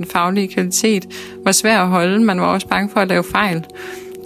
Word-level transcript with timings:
den 0.00 0.08
faglige 0.12 0.48
kvalitet 0.48 1.06
var 1.44 1.52
svær 1.52 1.78
at 1.78 1.88
holde. 1.88 2.20
Man 2.20 2.40
var 2.40 2.46
også 2.46 2.68
bange 2.68 2.90
for 2.92 3.00
at 3.00 3.08
lave 3.08 3.24
fejl. 3.32 3.64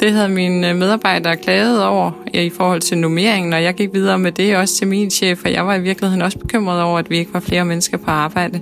Det 0.01 0.13
havde 0.13 0.29
mine 0.29 0.71
øh, 0.71 0.77
medarbejdere 0.77 1.37
klaget 1.37 1.85
over 1.85 2.11
i 2.35 2.51
forhold 2.51 2.81
til 2.81 2.99
nummeringen, 2.99 3.53
og 3.53 3.63
jeg 3.63 3.75
gik 3.75 3.89
videre 3.93 4.19
med 4.19 4.33
det 4.33 4.57
også 4.57 4.77
til 4.77 4.89
min 4.89 5.11
chef, 5.11 5.45
og 5.45 5.53
jeg 5.53 5.67
var 5.67 5.75
i 5.75 5.81
virkeligheden 5.81 6.23
også 6.23 6.39
bekymret 6.39 6.83
over, 6.83 6.99
at 6.99 7.11
vi 7.11 7.19
ikke 7.19 7.35
var 7.35 7.41
flere 7.41 7.65
mennesker 7.65 7.97
på 7.97 8.11
arbejde. 8.11 8.61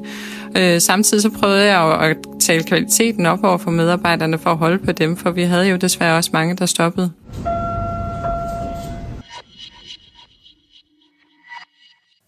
Øh, 0.58 0.80
samtidig 0.80 1.22
så 1.22 1.30
prøvede 1.30 1.64
jeg 1.64 2.00
at 2.00 2.16
tale 2.40 2.62
kvaliteten 2.62 3.26
op 3.26 3.44
over 3.44 3.58
for 3.58 3.70
medarbejderne 3.70 4.38
for 4.38 4.50
at 4.50 4.56
holde 4.56 4.78
på 4.78 4.92
dem, 4.92 5.16
for 5.16 5.30
vi 5.30 5.42
havde 5.42 5.68
jo 5.68 5.76
desværre 5.76 6.16
også 6.16 6.30
mange, 6.32 6.56
der 6.56 6.66
stoppede. 6.66 7.10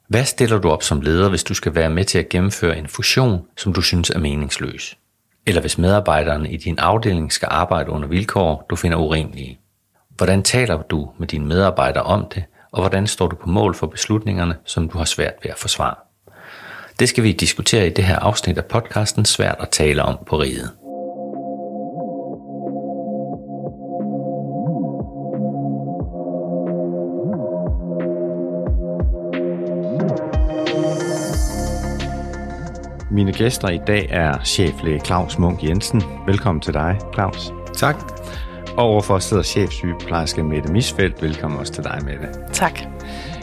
Hvad 0.08 0.24
stiller 0.24 0.58
du 0.58 0.70
op 0.70 0.82
som 0.82 1.00
leder, 1.00 1.28
hvis 1.28 1.44
du 1.44 1.54
skal 1.54 1.74
være 1.74 1.90
med 1.90 2.04
til 2.04 2.18
at 2.18 2.28
gennemføre 2.28 2.78
en 2.78 2.86
fusion, 2.86 3.46
som 3.56 3.72
du 3.72 3.80
synes 3.80 4.10
er 4.10 4.18
meningsløs? 4.18 4.98
Eller 5.46 5.60
hvis 5.60 5.78
medarbejderne 5.78 6.50
i 6.50 6.56
din 6.56 6.78
afdeling 6.78 7.32
skal 7.32 7.48
arbejde 7.50 7.90
under 7.90 8.08
vilkår, 8.08 8.66
du 8.70 8.76
finder 8.76 8.98
urimelige? 8.98 9.58
Hvordan 10.16 10.42
taler 10.42 10.82
du 10.82 11.10
med 11.18 11.28
dine 11.28 11.46
medarbejdere 11.46 12.02
om 12.02 12.26
det, 12.34 12.44
og 12.72 12.80
hvordan 12.80 13.06
står 13.06 13.26
du 13.26 13.36
på 13.36 13.48
mål 13.48 13.74
for 13.74 13.86
beslutningerne, 13.86 14.56
som 14.64 14.88
du 14.88 14.98
har 14.98 15.04
svært 15.04 15.34
ved 15.42 15.50
at 15.50 15.58
forsvare? 15.58 15.94
Det 16.98 17.08
skal 17.08 17.24
vi 17.24 17.32
diskutere 17.32 17.86
i 17.86 17.90
det 17.90 18.04
her 18.04 18.18
afsnit 18.18 18.58
af 18.58 18.64
podcasten 18.64 19.24
Svært 19.24 19.56
at 19.60 19.68
tale 19.68 20.02
om 20.02 20.18
på 20.26 20.40
riget. 20.40 20.70
Mine 33.14 33.32
gæster 33.32 33.68
i 33.68 33.78
dag 33.86 34.06
er 34.10 34.44
cheflæge 34.44 35.00
Claus 35.00 35.38
Munk 35.38 35.64
Jensen. 35.64 36.02
Velkommen 36.26 36.60
til 36.60 36.74
dig, 36.74 36.98
Claus. 37.14 37.52
Tak. 37.74 37.96
Og 38.76 38.84
overfor 38.84 39.18
sidder 39.18 39.42
chefsygeplejerske 39.42 40.42
Mette 40.42 40.72
Misfeldt. 40.72 41.22
Velkommen 41.22 41.60
også 41.60 41.72
til 41.72 41.84
dig, 41.84 42.00
Mette. 42.04 42.28
Tak. 42.52 42.80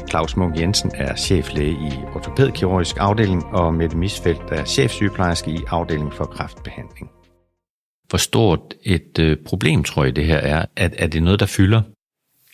Claus 0.09 0.37
Munk 0.37 0.59
Jensen 0.59 0.91
er 0.95 1.15
cheflæge 1.15 1.71
i 1.71 1.91
ortopædkirurgisk 2.15 2.95
afdeling, 2.99 3.45
og 3.45 3.73
Mette 3.73 3.97
Misfeldt 3.97 4.51
er 4.51 4.65
chefsygeplejerske 4.65 5.51
i 5.51 5.59
afdeling 5.67 6.13
for 6.13 6.25
kræftbehandling. 6.25 7.09
Hvor 8.09 8.17
stort 8.17 8.73
et 8.83 9.19
øh, 9.19 9.37
problem 9.45 9.83
tror 9.83 10.03
jeg 10.03 10.15
det 10.15 10.25
her 10.25 10.37
er? 10.37 10.65
Er, 10.77 10.89
er 10.97 11.07
det 11.07 11.23
noget, 11.23 11.39
der 11.39 11.45
fylder? 11.45 11.81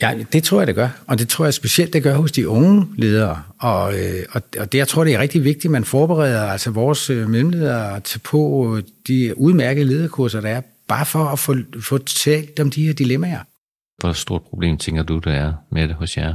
Ja, 0.01 0.13
det 0.33 0.43
tror 0.43 0.59
jeg, 0.59 0.67
det 0.67 0.75
gør. 0.75 0.89
Og 1.07 1.19
det 1.19 1.29
tror 1.29 1.45
jeg 1.45 1.53
specielt, 1.53 1.93
det 1.93 2.03
gør 2.03 2.15
hos 2.15 2.31
de 2.31 2.49
unge 2.49 2.87
ledere. 2.95 3.43
Og, 3.59 3.99
øh, 3.99 4.25
og, 4.31 4.41
og 4.59 4.71
det, 4.71 4.77
jeg 4.77 4.87
tror, 4.87 5.03
det 5.03 5.13
er 5.13 5.19
rigtig 5.19 5.43
vigtigt, 5.43 5.65
at 5.65 5.71
man 5.71 5.83
forbereder 5.83 6.43
altså 6.43 6.71
vores 6.71 7.09
øh, 7.09 7.29
mellemledere 7.29 7.99
til 7.99 8.19
på 8.19 8.79
de 9.07 9.33
udmærkede 9.37 9.85
lederkurser, 9.85 10.41
der 10.41 10.49
er, 10.49 10.61
bare 10.87 11.05
for 11.05 11.25
at 11.25 11.39
få, 11.39 11.55
få 11.81 11.97
talt 11.97 12.59
om 12.59 12.71
de 12.71 12.85
her 12.85 12.93
dilemmaer. 12.93 13.39
Hvor 14.01 14.13
stort 14.13 14.41
problem 14.41 14.77
tænker 14.77 15.03
du, 15.03 15.17
det 15.17 15.35
er 15.35 15.53
med 15.71 15.87
det 15.87 15.95
hos 15.95 16.17
jer? 16.17 16.33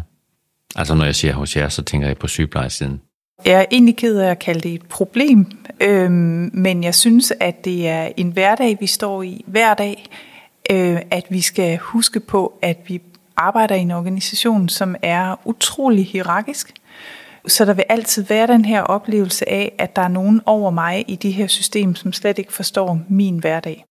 Altså 0.76 0.94
når 0.94 1.04
jeg 1.04 1.14
siger 1.14 1.34
hos 1.34 1.56
jer, 1.56 1.68
så 1.68 1.82
tænker 1.82 2.06
jeg 2.06 2.16
på 2.16 2.26
sygeplejesiden. 2.26 3.00
Jeg 3.44 3.60
er 3.60 3.64
egentlig 3.70 3.96
ked 3.96 4.18
af 4.18 4.30
at 4.30 4.38
kalde 4.38 4.60
det 4.60 4.74
et 4.74 4.86
problem, 4.86 5.46
øhm, 5.80 6.50
men 6.54 6.84
jeg 6.84 6.94
synes, 6.94 7.32
at 7.40 7.64
det 7.64 7.88
er 7.88 8.08
en 8.16 8.30
hverdag, 8.30 8.76
vi 8.80 8.86
står 8.86 9.22
i 9.22 9.44
hver 9.46 9.74
dag, 9.74 10.10
øh, 10.70 11.00
at 11.10 11.24
vi 11.30 11.40
skal 11.40 11.78
huske 11.78 12.20
på, 12.20 12.58
at 12.62 12.78
vi 12.88 13.02
arbejder 13.36 13.74
i 13.74 13.80
en 13.80 13.90
organisation, 13.90 14.68
som 14.68 14.96
er 15.02 15.40
utrolig 15.44 16.06
hierarkisk. 16.06 16.72
Så 17.46 17.64
der 17.64 17.74
vil 17.74 17.84
altid 17.88 18.24
være 18.24 18.46
den 18.46 18.64
her 18.64 18.82
oplevelse 18.82 19.48
af, 19.48 19.72
at 19.78 19.96
der 19.96 20.02
er 20.02 20.08
nogen 20.08 20.40
over 20.46 20.70
mig 20.70 21.04
i 21.08 21.16
de 21.16 21.30
her 21.30 21.46
system, 21.46 21.94
som 21.94 22.12
slet 22.12 22.38
ikke 22.38 22.52
forstår 22.52 23.00
min 23.08 23.38
hverdag. 23.38 23.84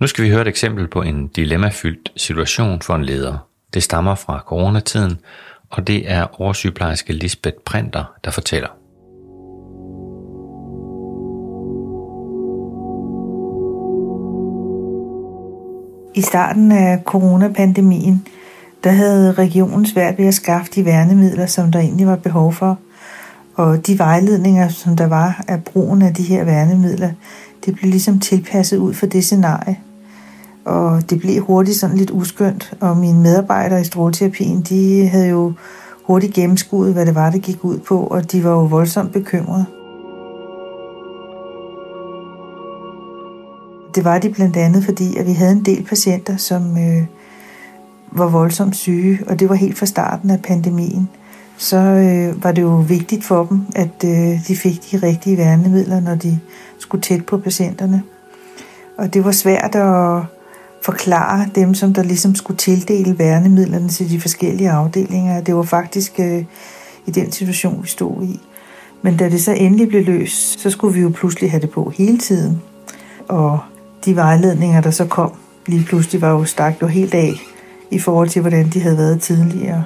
Nu 0.00 0.06
skal 0.06 0.24
vi 0.24 0.30
høre 0.30 0.40
et 0.40 0.48
eksempel 0.48 0.88
på 0.88 1.02
en 1.02 1.28
dilemmafyldt 1.28 2.12
situation 2.16 2.82
for 2.82 2.94
en 2.94 3.04
leder. 3.04 3.48
Det 3.74 3.82
stammer 3.82 4.14
fra 4.14 4.42
coronatiden, 4.46 5.18
og 5.70 5.86
det 5.86 6.10
er 6.10 6.40
oversygeplejerske 6.40 7.12
Lisbeth 7.12 7.56
Printer, 7.66 8.04
der 8.24 8.30
fortæller. 8.30 8.68
I 16.14 16.20
starten 16.20 16.72
af 16.72 17.02
coronapandemien, 17.04 18.26
der 18.86 18.92
havde 18.92 19.32
regionen 19.32 19.86
svært 19.86 20.18
ved 20.18 20.26
at 20.26 20.34
skaffe 20.34 20.72
de 20.74 20.84
værnemidler, 20.84 21.46
som 21.46 21.72
der 21.72 21.78
egentlig 21.78 22.06
var 22.06 22.16
behov 22.16 22.52
for. 22.52 22.78
Og 23.54 23.86
de 23.86 23.98
vejledninger, 23.98 24.68
som 24.68 24.96
der 24.96 25.06
var 25.06 25.44
af 25.48 25.64
brugen 25.64 26.02
af 26.02 26.14
de 26.14 26.22
her 26.22 26.44
værnemidler, 26.44 27.10
det 27.64 27.74
blev 27.74 27.90
ligesom 27.90 28.20
tilpasset 28.20 28.78
ud 28.78 28.94
for 28.94 29.06
det 29.06 29.24
scenarie. 29.24 29.78
Og 30.64 31.10
det 31.10 31.20
blev 31.20 31.42
hurtigt 31.42 31.76
sådan 31.76 31.96
lidt 31.96 32.10
uskyndt, 32.10 32.74
og 32.80 32.96
mine 32.96 33.20
medarbejdere 33.20 33.80
i 33.80 33.84
stråleterapien, 33.84 34.60
de 34.60 35.08
havde 35.08 35.28
jo 35.28 35.52
hurtigt 36.04 36.34
gennemskuet, 36.34 36.92
hvad 36.92 37.06
det 37.06 37.14
var, 37.14 37.30
det 37.30 37.42
gik 37.42 37.64
ud 37.64 37.78
på, 37.78 37.98
og 37.98 38.32
de 38.32 38.44
var 38.44 38.50
jo 38.50 38.64
voldsomt 38.64 39.12
bekymrede. 39.12 39.66
Det 43.94 44.04
var 44.04 44.18
de 44.18 44.30
blandt 44.30 44.56
andet, 44.56 44.84
fordi 44.84 45.16
at 45.16 45.26
vi 45.26 45.32
havde 45.32 45.52
en 45.52 45.64
del 45.64 45.84
patienter, 45.84 46.36
som 46.36 46.78
øh, 46.78 47.02
var 48.12 48.28
voldsomt 48.28 48.76
syge, 48.76 49.18
og 49.26 49.40
det 49.40 49.48
var 49.48 49.54
helt 49.54 49.78
fra 49.78 49.86
starten 49.86 50.30
af 50.30 50.42
pandemien. 50.42 51.08
Så 51.56 51.76
øh, 51.76 52.44
var 52.44 52.52
det 52.52 52.62
jo 52.62 52.76
vigtigt 52.88 53.24
for 53.24 53.44
dem, 53.44 53.60
at 53.76 54.04
øh, 54.04 54.46
de 54.48 54.56
fik 54.56 54.80
de 54.90 54.96
rigtige 54.96 55.36
værnemidler, 55.36 56.00
når 56.00 56.14
de 56.14 56.38
skulle 56.78 57.02
tæt 57.02 57.26
på 57.26 57.38
patienterne. 57.38 58.02
Og 58.98 59.14
det 59.14 59.24
var 59.24 59.32
svært 59.32 59.74
at 59.74 60.22
forklare 60.82 61.48
dem, 61.54 61.74
som 61.74 61.94
der 61.94 62.02
ligesom 62.02 62.34
skulle 62.34 62.58
tildele 62.58 63.18
værnemidlerne 63.18 63.88
til 63.88 64.10
de 64.10 64.20
forskellige 64.20 64.70
afdelinger. 64.70 65.40
Det 65.40 65.56
var 65.56 65.62
faktisk 65.62 66.20
øh, 66.20 66.44
i 67.06 67.10
den 67.10 67.32
situation, 67.32 67.82
vi 67.82 67.88
stod 67.88 68.22
i. 68.22 68.40
Men 69.02 69.16
da 69.16 69.28
det 69.28 69.42
så 69.42 69.52
endelig 69.52 69.88
blev 69.88 70.04
løst, 70.04 70.60
så 70.60 70.70
skulle 70.70 70.94
vi 70.94 71.00
jo 71.00 71.08
pludselig 71.08 71.50
have 71.50 71.60
det 71.60 71.70
på 71.70 71.92
hele 71.96 72.18
tiden. 72.18 72.62
Og 73.28 73.58
de 74.04 74.16
vejledninger, 74.16 74.80
der 74.80 74.90
så 74.90 75.04
kom, 75.04 75.32
lige 75.66 75.84
pludselig 75.84 76.20
var 76.20 76.30
jo 76.30 76.44
stagt 76.44 76.82
jo 76.82 76.86
helt 76.86 77.14
af 77.14 77.32
i 77.90 77.98
forhold 77.98 78.28
til, 78.28 78.40
hvordan 78.40 78.68
de 78.68 78.80
havde 78.80 78.96
været 78.96 79.20
tidligere. 79.20 79.84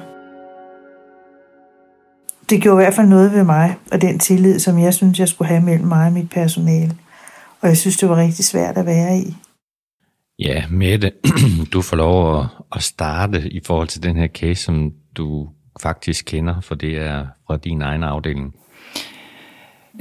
Det 2.49 2.61
gjorde 2.61 2.81
i 2.81 2.83
hvert 2.83 2.93
fald 2.93 3.07
noget 3.07 3.31
ved 3.31 3.43
mig, 3.43 3.75
og 3.91 4.01
den 4.01 4.19
tillid, 4.19 4.59
som 4.59 4.79
jeg 4.79 4.93
synes, 4.93 5.19
jeg 5.19 5.27
skulle 5.27 5.47
have 5.47 5.61
mellem 5.61 5.87
mig 5.87 6.07
og 6.07 6.13
mit 6.13 6.29
personale. 6.29 6.97
Og 7.61 7.67
jeg 7.67 7.77
synes, 7.77 7.97
det 7.97 8.09
var 8.09 8.15
rigtig 8.15 8.45
svært 8.45 8.77
at 8.77 8.85
være 8.85 9.17
i. 9.17 9.35
Ja, 10.39 10.63
Mette, 10.69 11.11
du 11.73 11.81
får 11.81 11.97
lov 11.97 12.45
at 12.75 12.83
starte 12.83 13.49
i 13.49 13.59
forhold 13.65 13.87
til 13.87 14.03
den 14.03 14.15
her 14.15 14.27
case, 14.27 14.63
som 14.63 14.91
du 15.17 15.49
faktisk 15.81 16.25
kender, 16.25 16.61
for 16.61 16.75
det 16.75 16.97
er 16.97 17.27
fra 17.47 17.57
din 17.57 17.81
egen 17.81 18.03
afdeling. 18.03 18.55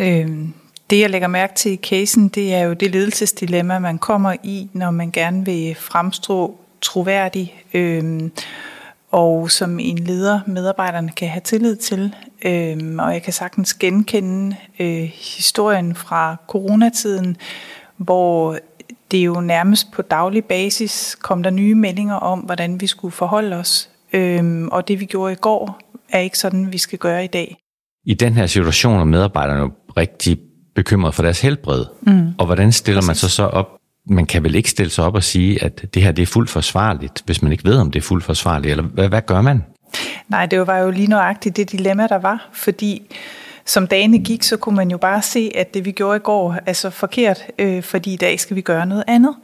Øhm, 0.01 0.55
det 0.91 1.01
jeg 1.01 1.11
lægger 1.11 1.29
mærke 1.29 1.55
til 1.55 1.73
i 1.73 1.77
casen, 1.77 2.29
det 2.29 2.55
er 2.55 2.63
jo 2.63 2.73
det 2.73 2.91
ledelsesdilemma, 2.91 3.79
man 3.79 3.99
kommer 3.99 4.35
i, 4.43 4.71
når 4.73 4.91
man 4.91 5.11
gerne 5.11 5.45
vil 5.45 5.75
fremstå 5.75 6.61
troværdig, 6.83 7.65
øhm, 7.75 8.33
og 9.11 9.51
som 9.51 9.79
en 9.79 9.99
leder 9.99 10.41
medarbejderne 10.47 11.11
kan 11.11 11.29
have 11.29 11.41
tillid 11.41 11.77
til. 11.77 12.15
Øhm, 12.45 12.99
og 12.99 13.13
jeg 13.13 13.23
kan 13.23 13.33
sagtens 13.33 13.75
genkende 13.75 14.57
øh, 14.81 15.11
historien 15.39 15.95
fra 15.95 16.37
coronatiden, 16.49 17.37
hvor 17.97 18.59
det 19.11 19.19
jo 19.19 19.41
nærmest 19.41 19.93
på 19.93 20.03
daglig 20.03 20.45
basis 20.45 21.17
kom 21.21 21.43
der 21.43 21.51
nye 21.51 21.75
meldinger 21.75 22.15
om, 22.15 22.39
hvordan 22.39 22.81
vi 22.81 22.87
skulle 22.87 23.13
forholde 23.13 23.57
os. 23.57 23.91
Øhm, 24.13 24.69
og 24.69 24.89
det 24.89 25.01
vi 25.01 25.05
gjorde 25.05 25.33
i 25.33 25.37
går, 25.37 25.81
er 26.09 26.19
ikke 26.19 26.39
sådan, 26.39 26.73
vi 26.73 26.79
skal 26.79 26.99
gøre 26.99 27.25
i 27.25 27.29
dag. 27.29 27.57
I 28.07 28.15
den 28.15 28.33
her 28.33 28.47
situation 28.47 29.01
er 29.01 29.05
medarbejderne 29.05 29.61
jo 29.61 29.71
rigtig 29.97 30.39
bekymret 30.75 31.15
for 31.15 31.23
deres 31.23 31.41
helbred. 31.41 31.85
Mm. 32.03 32.35
Og 32.39 32.47
hvordan 32.47 32.73
stiller 32.73 33.03
man 33.07 33.15
sig 33.15 33.31
så 33.31 33.43
op? 33.43 33.80
Man 34.07 34.27
kan 34.27 34.45
vel 34.45 34.55
ikke 34.55 34.71
stille 34.71 34.91
sig 34.91 35.05
op 35.05 35.15
og 35.15 35.25
sige, 35.25 35.65
at 35.65 35.95
det 35.95 36.03
her 36.03 36.13
det 36.13 36.23
er 36.23 36.27
fuldt 36.27 36.51
forsvarligt, 36.51 37.23
hvis 37.27 37.43
man 37.43 37.53
ikke 37.53 37.65
ved, 37.65 37.77
om 37.77 37.91
det 37.91 37.99
er 37.99 38.03
fuldt 38.03 38.25
forsvarligt, 38.25 38.71
eller 38.71 38.85
hvad, 38.85 39.09
hvad 39.09 39.23
gør 39.23 39.41
man? 39.41 39.65
Nej, 40.29 40.47
det 40.47 40.67
var 40.67 40.79
jo 40.79 40.91
lige 40.91 41.07
nøjagtigt 41.07 41.57
det 41.57 41.73
dilemma, 41.73 42.07
der 42.07 42.19
var, 42.19 42.49
fordi 42.53 43.03
som 43.67 43.87
dagene 43.87 44.19
gik, 44.19 44.43
så 44.43 44.57
kunne 44.57 44.77
man 44.77 44.91
jo 44.91 44.99
bare 44.99 45.23
se, 45.23 45.51
at 45.55 45.75
det 45.75 45.85
vi 45.85 45.91
gjorde 45.91 46.17
i 46.17 46.21
går 46.21 46.57
er 46.67 46.73
så 46.73 46.91
forkert, 46.91 47.43
øh, 47.59 47.83
fordi 47.83 48.13
i 48.13 48.17
dag 48.17 48.41
skal 48.41 48.57
vi 48.57 48.61
gøre 48.61 48.87
noget 48.87 49.05
andet. 49.07 49.35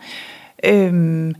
Øhm, 0.65 1.35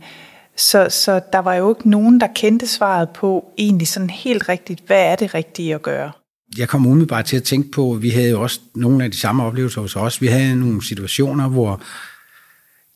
så, 0.55 0.87
så 0.89 1.21
der 1.33 1.39
var 1.39 1.53
jo 1.53 1.75
ikke 1.75 1.89
nogen, 1.89 2.19
der 2.19 2.27
kendte 2.35 2.67
svaret 2.67 3.09
på 3.09 3.45
egentlig 3.57 3.87
sådan 3.87 4.09
helt 4.09 4.49
rigtigt, 4.49 4.81
hvad 4.87 5.05
er 5.05 5.15
det 5.15 5.33
rigtige 5.33 5.75
at 5.75 5.81
gøre? 5.81 6.11
Jeg 6.57 6.67
kom 6.67 6.85
umiddelbart 6.85 7.25
til 7.25 7.37
at 7.37 7.43
tænke 7.43 7.71
på, 7.71 7.93
at 7.93 8.01
vi 8.01 8.09
havde 8.09 8.29
jo 8.29 8.41
også 8.41 8.59
nogle 8.75 9.03
af 9.03 9.11
de 9.11 9.17
samme 9.17 9.43
oplevelser 9.43 9.81
hos 9.81 9.95
os. 9.95 10.21
Vi 10.21 10.27
havde 10.27 10.55
nogle 10.55 10.85
situationer, 10.85 11.47
hvor 11.47 11.81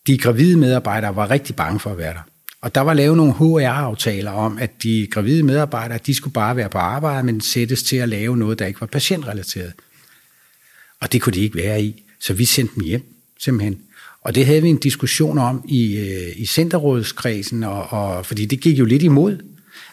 de 0.08 0.18
gravide 0.18 0.58
medarbejdere 0.58 1.16
var 1.16 1.32
rigtig 1.32 1.56
bange 1.56 1.80
for 1.80 1.90
at 1.90 1.98
være 1.98 2.14
der. 2.14 2.22
Og 2.62 2.76
der 2.76 2.82
var 2.82 2.94
lavet 2.94 3.18
nogle 3.18 3.34
HR-aftaler 3.34 4.32
om, 4.32 4.58
at 4.58 4.84
de 4.84 5.08
gravide 5.12 5.44
medarbejdere, 5.44 6.00
de 6.06 6.14
skulle 6.16 6.34
bare 6.34 6.56
være 6.56 6.70
på 6.70 6.78
arbejde, 6.78 7.26
men 7.26 7.42
sættes 7.42 7.84
til 7.84 7.96
at 7.96 8.10
lave 8.10 8.38
noget, 8.38 8.60
der 8.60 8.66
ikke 8.66 8.82
var 8.82 8.88
patientrelateret. 8.88 9.74
Og 11.00 11.12
det 11.12 11.22
kunne 11.22 11.34
de 11.34 11.42
ikke 11.42 11.56
være 11.56 11.84
i. 11.84 12.04
Så 12.20 12.34
vi 12.34 12.46
sendte 12.46 12.76
dem 12.76 12.84
hjem, 12.84 13.04
simpelthen. 13.40 13.80
Og 14.22 14.36
det 14.36 14.46
havde 14.46 14.62
vi 14.62 14.70
en 14.70 14.78
diskussion 14.78 15.38
om 15.38 15.66
i, 15.68 15.98
øh, 15.98 16.42
i 16.42 16.46
Centerrådskredsen, 16.46 17.64
og, 17.64 17.84
og, 17.90 18.26
fordi 18.26 18.46
det 18.46 18.62
gik 18.62 18.80
jo 18.80 18.86
lidt 18.86 19.04
imod. 19.04 19.38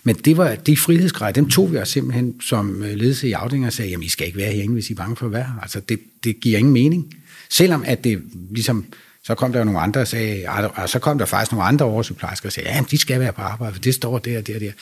Men 0.04 0.16
det 0.16 0.36
var 0.36 0.54
de 0.54 0.76
frihedsgrader, 0.76 1.32
dem 1.32 1.50
tog 1.50 1.72
vi 1.72 1.76
os 1.76 1.88
simpelthen 1.88 2.40
som 2.40 2.82
øh, 2.82 2.94
ledelse 2.94 3.28
i 3.28 3.32
afdelingen 3.32 3.66
og 3.66 3.72
sagde, 3.72 3.90
jamen 3.90 4.04
I 4.04 4.08
skal 4.08 4.26
ikke 4.26 4.38
være 4.38 4.52
herinde, 4.52 4.74
hvis 4.74 4.90
I 4.90 4.92
er 4.92 4.96
bange 4.96 5.16
for 5.16 5.26
at 5.26 5.32
være 5.32 5.44
her. 5.44 5.60
Altså 5.62 5.80
det, 5.80 6.00
det 6.24 6.40
giver 6.40 6.58
ingen 6.58 6.72
mening. 6.72 7.14
Selvom 7.50 7.84
at 7.86 8.04
det 8.04 8.22
ligesom, 8.50 8.86
så 9.24 9.34
kom 9.34 9.52
der 9.52 9.58
jo 9.58 9.64
nogle 9.64 9.80
andre 9.80 10.00
og 10.00 10.08
sagde, 10.08 10.44
og 10.74 10.88
så 10.88 10.98
kom 10.98 11.18
der 11.18 11.24
faktisk 11.24 11.52
nogle 11.52 11.64
andre 11.64 11.86
oversygeplejersker 11.86 12.48
og 12.48 12.52
sagde, 12.52 12.70
ja, 12.70 12.84
de 12.90 12.98
skal 12.98 13.20
være 13.20 13.32
på 13.32 13.42
arbejde, 13.42 13.74
for 13.74 13.82
det 13.82 13.94
står 13.94 14.18
der 14.18 14.40
der 14.40 14.58
der. 14.58 14.72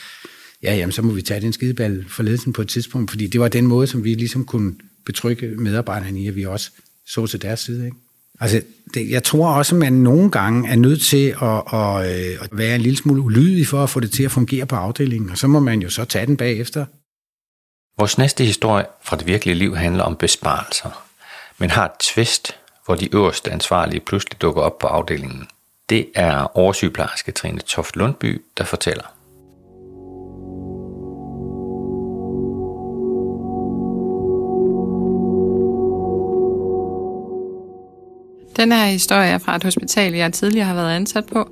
Ja, 0.63 0.75
jamen 0.75 0.91
så 0.91 1.01
må 1.01 1.13
vi 1.13 1.21
tage 1.21 1.41
den 1.41 1.53
skideball 1.53 2.05
for 2.09 2.23
ledelsen 2.23 2.53
på 2.53 2.61
et 2.61 2.67
tidspunkt, 2.67 3.11
fordi 3.11 3.27
det 3.27 3.41
var 3.41 3.47
den 3.47 3.67
måde, 3.67 3.87
som 3.87 4.03
vi 4.03 4.13
ligesom 4.13 4.45
kunne 4.45 4.75
betrygge 5.05 5.47
medarbejderne 5.47 6.21
i, 6.21 6.27
at 6.27 6.35
vi 6.35 6.45
også 6.45 6.71
så 7.07 7.27
til 7.27 7.41
deres 7.41 7.59
side. 7.59 7.85
Ikke? 7.85 7.97
Altså, 8.39 8.61
det, 8.93 9.09
jeg 9.09 9.23
tror 9.23 9.49
også, 9.53 9.75
at 9.75 9.79
man 9.79 9.93
nogle 9.93 10.31
gange 10.31 10.69
er 10.69 10.75
nødt 10.75 11.01
til 11.01 11.35
at, 11.41 11.73
at, 11.73 12.31
øh, 12.31 12.37
at 12.41 12.49
være 12.51 12.75
en 12.75 12.81
lille 12.81 12.97
smule 12.97 13.21
ulydig 13.21 13.67
for 13.67 13.83
at 13.83 13.89
få 13.89 13.99
det 13.99 14.11
til 14.11 14.23
at 14.23 14.31
fungere 14.31 14.65
på 14.65 14.75
afdelingen, 14.75 15.29
og 15.29 15.37
så 15.37 15.47
må 15.47 15.59
man 15.59 15.81
jo 15.81 15.89
så 15.89 16.05
tage 16.05 16.25
den 16.25 16.37
bagefter. 16.37 16.85
Vores 17.97 18.17
næste 18.17 18.45
historie 18.45 18.85
fra 19.03 19.17
det 19.17 19.27
virkelige 19.27 19.55
liv 19.55 19.75
handler 19.75 20.03
om 20.03 20.15
besparelser, 20.15 21.05
men 21.57 21.69
har 21.69 21.85
et 21.85 21.91
twist, 21.99 22.55
hvor 22.87 22.95
de 22.95 23.15
øverste 23.15 23.51
ansvarlige 23.51 23.99
pludselig 23.99 24.41
dukker 24.41 24.61
op 24.61 24.79
på 24.79 24.87
afdelingen. 24.87 25.47
Det 25.89 26.07
er 26.15 26.57
oversygeplejerske 26.57 27.31
Trine 27.31 27.59
Toft 27.59 27.95
Lundby, 27.95 28.41
der 28.57 28.63
fortæller. 28.63 29.03
Den 38.55 38.71
her 38.71 38.85
historie 38.85 39.29
er 39.29 39.37
fra 39.37 39.55
et 39.55 39.63
hospital, 39.63 40.13
jeg 40.13 40.33
tidligere 40.33 40.65
har 40.65 40.75
været 40.75 40.95
ansat 40.95 41.25
på. 41.33 41.49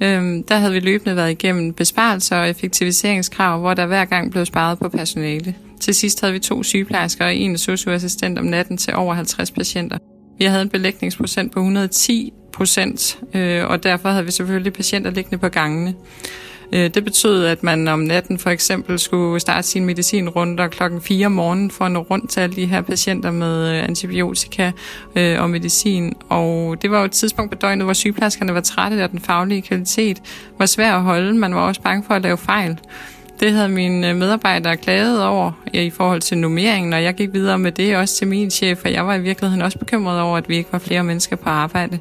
Øhm, 0.00 0.42
der 0.42 0.56
havde 0.56 0.72
vi 0.72 0.80
løbende 0.80 1.16
været 1.16 1.30
igennem 1.30 1.72
besparelser 1.72 2.36
og 2.36 2.48
effektiviseringskrav, 2.48 3.60
hvor 3.60 3.74
der 3.74 3.86
hver 3.86 4.04
gang 4.04 4.30
blev 4.30 4.46
sparet 4.46 4.78
på 4.78 4.88
personale. 4.88 5.54
Til 5.80 5.94
sidst 5.94 6.20
havde 6.20 6.32
vi 6.32 6.38
to 6.38 6.62
sygeplejersker 6.62 7.24
og 7.24 7.34
en 7.34 7.58
socioassistent 7.58 8.38
om 8.38 8.44
natten 8.44 8.76
til 8.76 8.94
over 8.94 9.14
50 9.14 9.50
patienter. 9.50 9.98
Vi 10.38 10.44
havde 10.44 10.62
en 10.62 10.68
belægningsprocent 10.68 11.52
på 11.52 11.60
110 11.60 12.32
procent, 12.52 13.18
øh, 13.34 13.66
og 13.66 13.82
derfor 13.82 14.08
havde 14.08 14.24
vi 14.24 14.30
selvfølgelig 14.30 14.72
patienter 14.72 15.10
liggende 15.10 15.38
på 15.38 15.48
gangene. 15.48 15.94
Øh, 16.72 16.90
det 16.94 17.04
betød, 17.04 17.44
at 17.44 17.62
man 17.62 17.88
om 17.88 17.98
natten 17.98 18.38
for 18.38 18.50
eksempel 18.50 18.98
skulle 18.98 19.40
starte 19.40 19.68
sin 19.68 19.84
medicinrunde 19.84 20.68
klokken 20.68 21.00
4 21.00 21.26
om 21.26 21.32
morgenen 21.32 21.70
for 21.70 21.84
at 21.84 21.92
nå 21.92 22.00
rundt 22.00 22.30
til 22.30 22.40
alle 22.40 22.56
de 22.56 22.66
her 22.66 22.80
patienter 22.80 23.30
med 23.30 23.70
øh, 23.70 23.84
antibiotika 23.84 24.72
øh, 25.16 25.42
og 25.42 25.50
medicin. 25.50 26.14
Og 26.28 26.82
det 26.82 26.90
var 26.90 26.98
jo 26.98 27.04
et 27.04 27.12
tidspunkt 27.12 27.52
på 27.52 27.58
døgnet, 27.58 27.84
hvor 27.84 27.92
sygeplejerskerne 27.92 28.54
var 28.54 28.60
trætte, 28.60 29.04
og 29.04 29.10
den 29.10 29.20
faglige 29.20 29.62
kvalitet 29.62 30.22
var 30.58 30.66
svær 30.66 30.94
at 30.94 31.02
holde. 31.02 31.34
Man 31.34 31.54
var 31.54 31.60
også 31.60 31.80
bange 31.82 32.04
for 32.06 32.14
at 32.14 32.22
lave 32.22 32.38
fejl. 32.38 32.78
Det 33.40 33.52
havde 33.52 33.68
mine 33.68 34.10
øh, 34.10 34.16
medarbejdere 34.16 34.76
klaget 34.76 35.24
over 35.24 35.52
i 35.72 35.90
forhold 35.90 36.20
til 36.20 36.38
nummeringen, 36.38 36.92
og 36.92 37.02
jeg 37.02 37.14
gik 37.14 37.32
videre 37.32 37.58
med 37.58 37.72
det 37.72 37.96
også 37.96 38.16
til 38.16 38.28
min 38.28 38.50
chef, 38.50 38.84
og 38.84 38.92
jeg 38.92 39.06
var 39.06 39.14
i 39.14 39.20
virkeligheden 39.20 39.62
også 39.62 39.78
bekymret 39.78 40.20
over, 40.20 40.36
at 40.36 40.48
vi 40.48 40.56
ikke 40.56 40.72
var 40.72 40.78
flere 40.78 41.04
mennesker 41.04 41.36
på 41.36 41.48
arbejde. 41.48 41.98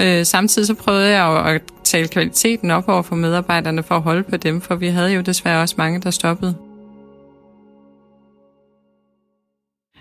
Øh, 0.00 0.26
samtidig 0.26 0.66
så 0.66 0.74
prøvede 0.74 1.08
jeg 1.08 1.54
at 1.54 1.62
tale 1.84 2.08
kvaliteten 2.08 2.70
op 2.70 2.88
over 2.88 3.02
for 3.02 3.16
medarbejderne 3.16 3.82
for 3.82 3.94
at 3.94 4.02
holde 4.02 4.22
på 4.22 4.36
dem, 4.36 4.60
for 4.60 4.74
vi 4.74 4.88
havde 4.88 5.12
jo 5.12 5.20
desværre 5.20 5.62
også 5.62 5.74
mange, 5.78 6.00
der 6.00 6.10
stoppede. 6.10 6.69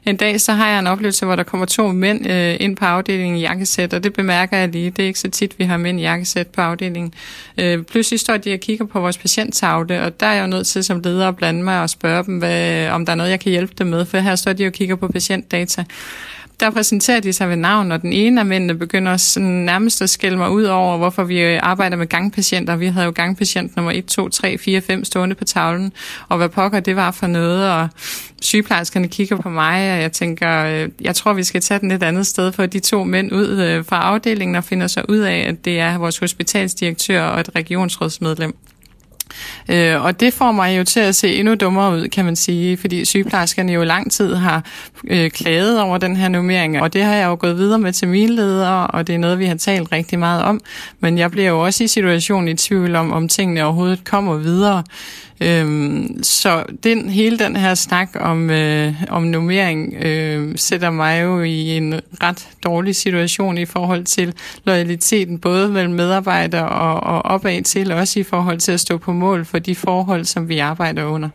En 0.10 0.18
dag 0.18 0.42
så 0.42 0.54
har 0.54 0.70
jeg 0.70 0.80
en 0.80 0.88
oplevelse, 0.88 1.26
hvor 1.26 1.36
der 1.36 1.44
kommer 1.44 1.66
to 1.66 1.88
mænd 1.88 2.30
øh, 2.30 2.58
ind 2.60 2.78
på 2.78 2.86
afdelingen 2.86 3.38
i 3.38 3.42
jakkesæt, 3.42 3.94
og 3.94 4.04
det 4.04 4.14
bemærker 4.14 4.58
jeg 4.58 4.70
lige. 4.70 4.90
Det 4.90 5.04
er 5.04 5.08
ikke 5.08 5.20
så 5.20 5.30
tit, 5.30 5.60
vi 5.60 5.64
har 5.64 5.78
mænd 5.78 6.00
i 6.00 6.04
jakkesæt 6.04 6.48
på 6.48 6.62
afdelingen. 6.62 7.14
Øh, 7.58 7.84
pludselig 7.84 8.20
står 8.20 8.38
de 8.38 8.54
og 8.54 8.60
kigger 8.60 8.86
på 8.86 9.00
vores 9.00 9.18
patienttavle, 9.18 10.02
og 10.02 10.20
der 10.20 10.26
er 10.26 10.34
jeg 10.34 10.42
jo 10.42 10.48
nødt 10.48 10.68
til 10.68 10.84
som 10.84 11.00
leder 11.00 11.28
at 11.28 11.36
blande 11.36 11.64
mig 11.64 11.82
og 11.82 11.90
spørge 11.90 12.24
dem, 12.24 12.38
hvad, 12.38 12.90
om 12.90 13.06
der 13.06 13.12
er 13.12 13.16
noget, 13.16 13.30
jeg 13.30 13.40
kan 13.40 13.52
hjælpe 13.52 13.74
dem 13.78 13.88
med, 13.88 14.06
for 14.06 14.18
her 14.18 14.36
står 14.36 14.54
de 14.54 14.66
og 14.66 14.74
kigger 14.74 14.96
på 14.96 15.08
patientdata 15.08 15.86
der 16.60 16.70
præsenterer 16.70 17.20
de 17.20 17.34
sig 17.34 17.50
ved 17.50 17.56
navn, 17.56 17.92
og 17.92 18.02
den 18.02 18.14
ene 18.14 18.42
af 18.42 18.46
mændene 18.46 18.76
begynder 18.76 19.18
sådan 19.18 19.50
nærmest 19.50 20.02
at 20.02 20.10
skælde 20.10 20.38
mig 20.38 20.50
ud 20.52 20.64
over, 20.64 20.98
hvorfor 20.98 21.24
vi 21.24 21.42
øh, 21.42 21.60
arbejder 21.64 21.98
med 21.98 22.08
gangpatienter. 22.08 22.76
Vi 22.76 22.88
havde 22.88 23.06
jo 23.06 23.12
gangpatient 23.16 23.76
nummer 23.76 23.92
1, 23.92 24.06
2, 24.06 24.30
3, 24.30 24.58
4, 24.58 24.82
5 24.82 25.06
stående 25.06 25.36
på 25.36 25.46
tavlen, 25.46 25.92
og 26.28 26.38
hvad 26.38 26.50
pokker 26.50 26.80
det 26.80 26.96
var 26.96 27.12
for 27.12 27.28
noget, 27.28 27.72
og 27.72 27.90
sygeplejerskerne 28.42 29.08
kigger 29.08 29.38
på 29.38 29.50
mig, 29.50 29.94
og 29.94 30.02
jeg 30.02 30.12
tænker, 30.12 30.66
øh, 30.66 30.90
jeg 31.02 31.16
tror, 31.16 31.34
vi 31.34 31.44
skal 31.44 31.62
tage 31.62 31.80
den 31.80 31.92
et 31.92 32.04
andet 32.04 32.28
sted, 32.28 32.52
for 32.52 32.66
de 32.66 32.80
to 32.80 33.04
mænd 33.04 33.32
ud 33.32 33.48
øh, 33.48 33.86
fra 33.86 34.02
afdelingen 34.02 34.56
og 34.56 34.64
finder 34.64 34.88
sig 34.88 35.10
ud 35.10 35.18
af, 35.18 35.46
at 35.48 35.66
det 35.66 35.80
er 35.80 35.98
vores 35.98 36.18
hospitalsdirektør 36.18 37.24
og 37.24 37.40
et 37.40 37.50
regionsrådsmedlem. 37.56 38.56
Øh, 39.70 40.04
og 40.04 40.20
det 40.20 40.34
får 40.34 40.52
mig 40.52 40.78
jo 40.78 40.84
til 40.84 41.00
at 41.00 41.16
se 41.16 41.36
endnu 41.36 41.56
dummere 41.56 41.94
ud, 41.94 42.08
kan 42.08 42.26
man 42.26 42.36
sige, 42.36 42.78
fordi 42.78 43.06
sygeplejerskerne 43.06 43.72
jo 43.72 43.84
lang 43.84 44.12
tid 44.12 44.36
har 44.36 44.64
øh, 45.08 45.32
klaget 45.32 45.82
over 45.82 45.98
den 45.98 46.16
her 46.16 46.30
nummering, 46.30 46.82
og 46.82 46.94
det 46.94 47.04
har 47.04 47.16
jeg 47.16 47.28
jo 47.28 47.38
gået 47.40 47.58
videre 47.58 47.80
med 47.80 47.94
til 47.94 48.08
mine 48.08 48.36
ledere, 48.36 48.88
og 48.88 49.08
det 49.08 49.16
er 49.16 49.20
noget, 49.20 49.40
vi 49.40 49.46
har 49.46 49.56
talt 49.56 49.92
rigtig 49.92 50.20
meget 50.20 50.44
om. 50.44 50.62
Men 51.00 51.18
jeg 51.18 51.32
bliver 51.32 51.50
jo 51.50 51.60
også 51.66 51.84
i 51.84 51.88
situationen 51.88 52.48
i 52.48 52.54
tvivl 52.54 52.96
om, 52.96 53.12
om 53.12 53.28
tingene 53.28 53.64
overhovedet 53.64 54.04
kommer 54.04 54.36
videre. 54.38 54.84
Øhm, 55.42 56.24
så 56.24 56.64
den, 56.84 57.10
hele 57.10 57.40
den 57.40 57.56
her 57.56 57.76
snak 57.76 58.10
om, 58.16 58.50
øh, 58.50 58.94
om 59.10 59.24
nummering 59.24 59.94
øh, 59.94 60.54
sætter 60.56 60.90
mig 60.90 61.24
jo 61.24 61.42
i 61.42 61.78
en 61.78 62.00
ret 62.24 62.48
dårlig 62.64 62.96
situation 62.96 63.58
i 63.58 63.66
forhold 63.66 64.06
til 64.06 64.34
loyaliteten, 64.66 65.40
både 65.40 65.70
mellem 65.70 65.94
medarbejdere 65.94 66.70
og, 66.70 67.00
og 67.16 67.22
opad 67.22 67.62
til, 67.62 67.92
også 67.92 68.20
i 68.20 68.24
forhold 68.24 68.60
til 68.60 68.72
at 68.72 68.80
stå 68.80 68.98
på 68.98 69.14
mål 69.14 69.46
for 69.46 69.60
de 69.60 69.76
forhold, 69.76 70.26
som 70.26 70.50
vi 70.50 70.58
arbejder 70.58 71.04
under. 71.04 71.30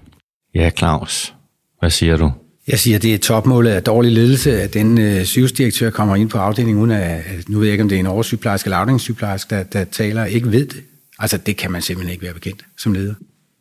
Ja, 0.55 0.71
Claus. 0.79 1.35
Hvad 1.81 1.91
siger 1.91 2.17
du? 2.17 2.33
Jeg 2.69 2.79
siger, 2.79 2.97
at 2.97 3.03
det 3.03 3.15
er 3.15 3.19
topmålet 3.19 3.71
af 3.71 3.83
dårlig 3.83 4.13
ledelse, 4.13 4.63
at 4.63 4.75
den 4.75 4.99
øh, 4.99 5.25
sygehusdirektør 5.25 5.91
kommer 5.91 6.17
ind 6.17 6.31
på 6.31 6.39
afdelingen, 6.39 6.83
uden 6.83 6.91
at, 6.91 7.49
nu 7.49 7.59
ved 7.59 7.67
jeg 7.67 7.73
ikke, 7.73 7.83
om 7.83 7.89
det 7.89 7.97
er 7.97 8.01
en 8.01 8.07
oversygeplejerske 8.07 8.67
eller 8.67 8.77
afdelingssygeplejerske, 8.77 9.55
der, 9.55 9.63
der 9.63 9.85
taler, 9.85 10.25
ikke 10.25 10.53
ved 10.53 10.67
det. 10.67 10.83
Altså, 11.19 11.37
det 11.37 11.57
kan 11.57 11.73
man 11.73 11.83
simpelthen 11.83 12.13
ikke 12.13 12.25
være 12.25 12.35
bekendt 12.35 12.65
som 12.79 12.93
leder. 12.93 13.15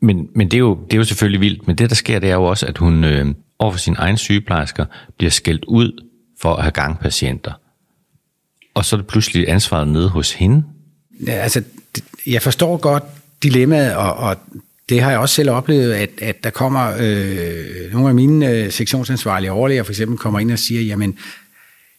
Men, 0.04 0.30
men 0.36 0.52
det, 0.52 0.58
er 0.58 0.60
jo, 0.60 0.80
det 0.86 0.94
er 0.94 0.98
jo 0.98 1.04
selvfølgelig 1.04 1.42
vildt, 1.42 1.68
men 1.68 1.76
det, 1.76 1.90
der 1.90 1.96
sker, 1.96 2.20
det 2.20 2.30
er 2.30 2.34
jo 2.34 2.44
også, 2.44 2.66
at 2.66 2.78
hun 2.78 3.04
øh, 3.04 3.26
overfor 3.60 3.80
sin 3.80 3.96
egen 3.98 4.18
sygeplejersker 4.18 4.86
bliver 5.18 5.32
skældt 5.32 5.66
ud 5.66 6.04
for 6.42 6.56
at 6.56 6.64
have 6.64 6.72
gangpatienter. 6.72 7.52
Og 8.74 8.86
så 8.86 8.96
er 8.96 8.98
det 8.98 9.08
pludselig 9.08 9.50
ansvaret 9.50 9.88
nede 9.88 10.10
hos 10.10 10.34
hende. 10.34 10.64
Ja, 11.28 11.32
altså, 11.32 11.64
jeg 12.28 12.42
forstår 12.42 12.78
godt 12.78 13.04
dilemmaet, 13.44 13.96
og, 13.96 14.14
og 14.14 14.36
det 14.90 15.02
har 15.02 15.10
jeg 15.12 15.20
også 15.20 15.36
selv 15.36 15.50
oplevet, 15.50 15.94
at, 15.94 16.10
at 16.22 16.44
der 16.44 16.50
kommer 16.50 16.94
øh, 17.00 17.92
nogle 17.94 18.10
af 18.10 18.16
mine 18.16 18.50
øh, 18.50 18.72
sektionsansvarlige 18.72 19.52
overlæger 19.52 19.84
for 19.84 19.92
eksempel 19.92 20.18
kommer 20.18 20.40
ind 20.40 20.52
og 20.52 20.60
siger, 20.60 20.82
jamen 20.82 21.18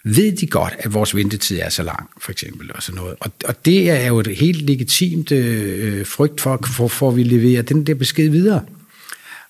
ved 0.04 0.32
de 0.32 0.46
godt, 0.46 0.74
at 0.78 0.94
vores 0.94 1.16
ventetid 1.16 1.58
er 1.60 1.68
så 1.68 1.82
lang, 1.82 2.10
for 2.20 2.32
eksempel, 2.32 2.70
og 2.74 2.82
sådan 2.82 3.00
noget. 3.00 3.16
Og, 3.20 3.30
og 3.44 3.64
det 3.64 3.90
er 3.90 4.06
jo 4.06 4.18
et 4.18 4.26
helt 4.26 4.62
legitimt 4.62 5.32
øh, 5.32 6.06
frygt 6.06 6.40
for, 6.40 6.60
for, 6.66 6.88
for 6.88 7.08
at 7.08 7.16
vi 7.16 7.22
leverer 7.22 7.62
den 7.62 7.86
der 7.86 7.94
besked 7.94 8.28
videre. 8.30 8.62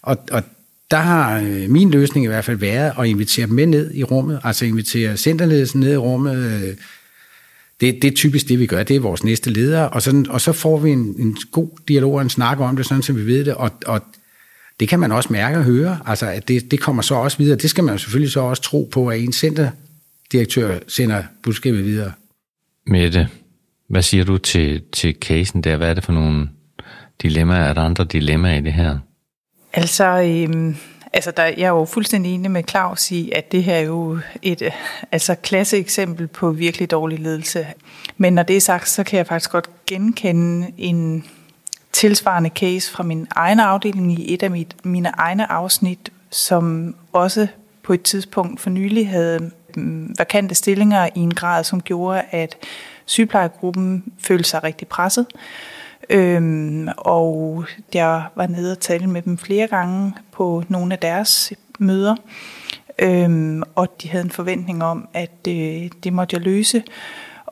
Og, 0.03 0.19
og 0.31 0.43
der 0.91 0.97
har 0.97 1.41
øh, 1.41 1.71
min 1.71 1.91
løsning 1.91 2.25
i 2.25 2.29
hvert 2.29 2.45
fald 2.45 2.57
været 2.57 2.93
at 2.99 3.07
invitere 3.07 3.47
dem 3.47 3.55
med 3.55 3.67
ned 3.67 3.95
i 3.95 4.03
rummet, 4.03 4.41
altså 4.45 4.65
invitere 4.65 5.17
centerledelsen 5.17 5.81
ned 5.81 5.93
i 5.93 5.97
rummet. 5.97 6.37
Øh, 6.37 6.75
det, 7.81 8.03
det 8.03 8.05
er 8.05 8.15
typisk 8.15 8.49
det, 8.49 8.59
vi 8.59 8.67
gør. 8.67 8.83
Det 8.83 8.97
er 8.97 9.01
vores 9.01 9.25
næste 9.25 9.51
leder, 9.51 9.83
og, 9.83 10.03
sådan, 10.03 10.31
og 10.31 10.41
så 10.41 10.53
får 10.53 10.79
vi 10.79 10.91
en, 10.91 11.15
en 11.19 11.37
god 11.53 11.69
dialog 11.89 12.13
og 12.13 12.23
en 12.23 12.31
snak 12.31 12.61
om 12.61 12.77
det, 12.77 12.87
sådan 12.87 13.03
så 13.03 13.13
vi 13.13 13.27
ved 13.27 13.45
det, 13.45 13.55
og, 13.55 13.71
og 13.87 14.01
det 14.81 14.89
kan 14.89 15.01
man 15.01 15.13
også 15.13 15.33
mærke 15.33 15.59
og 15.59 15.65
høre, 15.65 15.99
altså 16.07 16.27
at 16.27 16.49
det, 16.49 16.71
det 16.71 16.81
kommer 16.81 17.03
så 17.03 17.15
også 17.15 17.39
videre. 17.39 17.59
Det 17.59 17.71
skal 17.71 17.85
man 17.85 17.99
selvfølgelig 17.99 18.33
så 18.33 18.41
også 18.41 18.63
tro 18.63 18.89
på, 18.93 19.09
at 19.09 19.21
en 19.21 19.33
center 19.33 19.71
direktør 20.33 20.79
sender 20.89 21.23
budskabet 21.43 21.85
videre. 21.85 22.13
Mette, 22.87 23.29
hvad 23.89 24.03
siger 24.03 24.25
du 24.25 24.39
til, 24.39 24.83
til 24.93 25.17
casen 25.21 25.63
der? 25.63 25.77
Hvad 25.77 25.91
er 25.91 25.95
det 25.95 26.05
for 26.05 26.13
nogle 26.13 26.49
dilemmaer? 27.23 27.65
Er 27.65 27.73
der 27.73 27.83
andre 27.83 28.05
dilemmaer 28.05 28.59
i 28.59 28.61
det 28.61 28.73
her? 28.73 28.99
Altså, 29.73 30.05
øhm, 30.05 30.77
altså 31.13 31.31
der, 31.31 31.43
jeg 31.45 31.59
er 31.59 31.69
jo 31.69 31.85
fuldstændig 31.85 32.35
enig 32.35 32.51
med 32.51 32.63
Claus 32.69 33.11
i, 33.11 33.31
at 33.35 33.53
det 33.53 33.65
her 33.65 33.75
er 33.75 33.81
jo 33.81 34.19
et 34.43 34.63
altså, 35.13 35.35
klasse 35.35 35.77
eksempel 35.77 36.27
på 36.27 36.51
virkelig 36.51 36.91
dårlig 36.91 37.19
ledelse. 37.19 37.67
Men 38.17 38.33
når 38.33 38.43
det 38.43 38.57
er 38.57 38.61
sagt, 38.61 38.89
så 38.89 39.05
kan 39.05 39.17
jeg 39.17 39.27
faktisk 39.27 39.51
godt 39.51 39.71
genkende 39.87 40.73
en 40.79 41.25
tilsvarende 41.93 42.51
case 42.51 42.93
fra 42.93 43.03
min 43.03 43.27
egen 43.31 43.61
afdeling 43.61 44.21
i 44.21 44.35
et 44.35 44.43
af 44.43 44.51
mit, 44.51 44.77
mine 44.85 45.09
egne 45.09 45.53
afsnit, 45.53 46.13
som 46.31 46.95
også 47.13 47.47
på 47.83 47.93
et 47.93 48.03
tidspunkt 48.03 48.61
for 48.61 48.71
nylig 48.71 49.09
havde 49.09 49.51
Mm, 49.77 50.15
vakante 50.19 50.55
stillinger 50.55 51.09
i 51.15 51.21
en 51.21 51.35
grad, 51.35 51.65
som 51.65 51.83
gjorde, 51.83 52.23
at 52.31 52.57
sygeplejegruppen 53.07 54.05
følte 54.19 54.49
sig 54.49 54.65
rigtig 54.65 54.89
presset. 54.89 55.27
Øhm, 56.11 56.89
og 56.97 57.65
jeg 57.95 58.23
var 58.35 58.47
nede 58.47 58.73
og 58.73 58.81
tale 58.81 59.07
med 59.07 59.23
dem 59.23 59.39
flere 59.39 59.67
gange 59.67 60.15
på 60.33 60.63
nogle 60.69 60.93
af 60.93 60.99
deres 60.99 61.53
møder. 61.79 62.17
Øhm, 62.99 63.63
og 63.75 64.03
de 64.03 64.09
havde 64.09 64.25
en 64.25 64.31
forventning 64.31 64.85
om, 64.85 65.09
at 65.15 65.49
øh, 65.49 65.91
det 66.05 66.13
måtte 66.13 66.35
jeg 66.35 66.43
løse. 66.43 66.83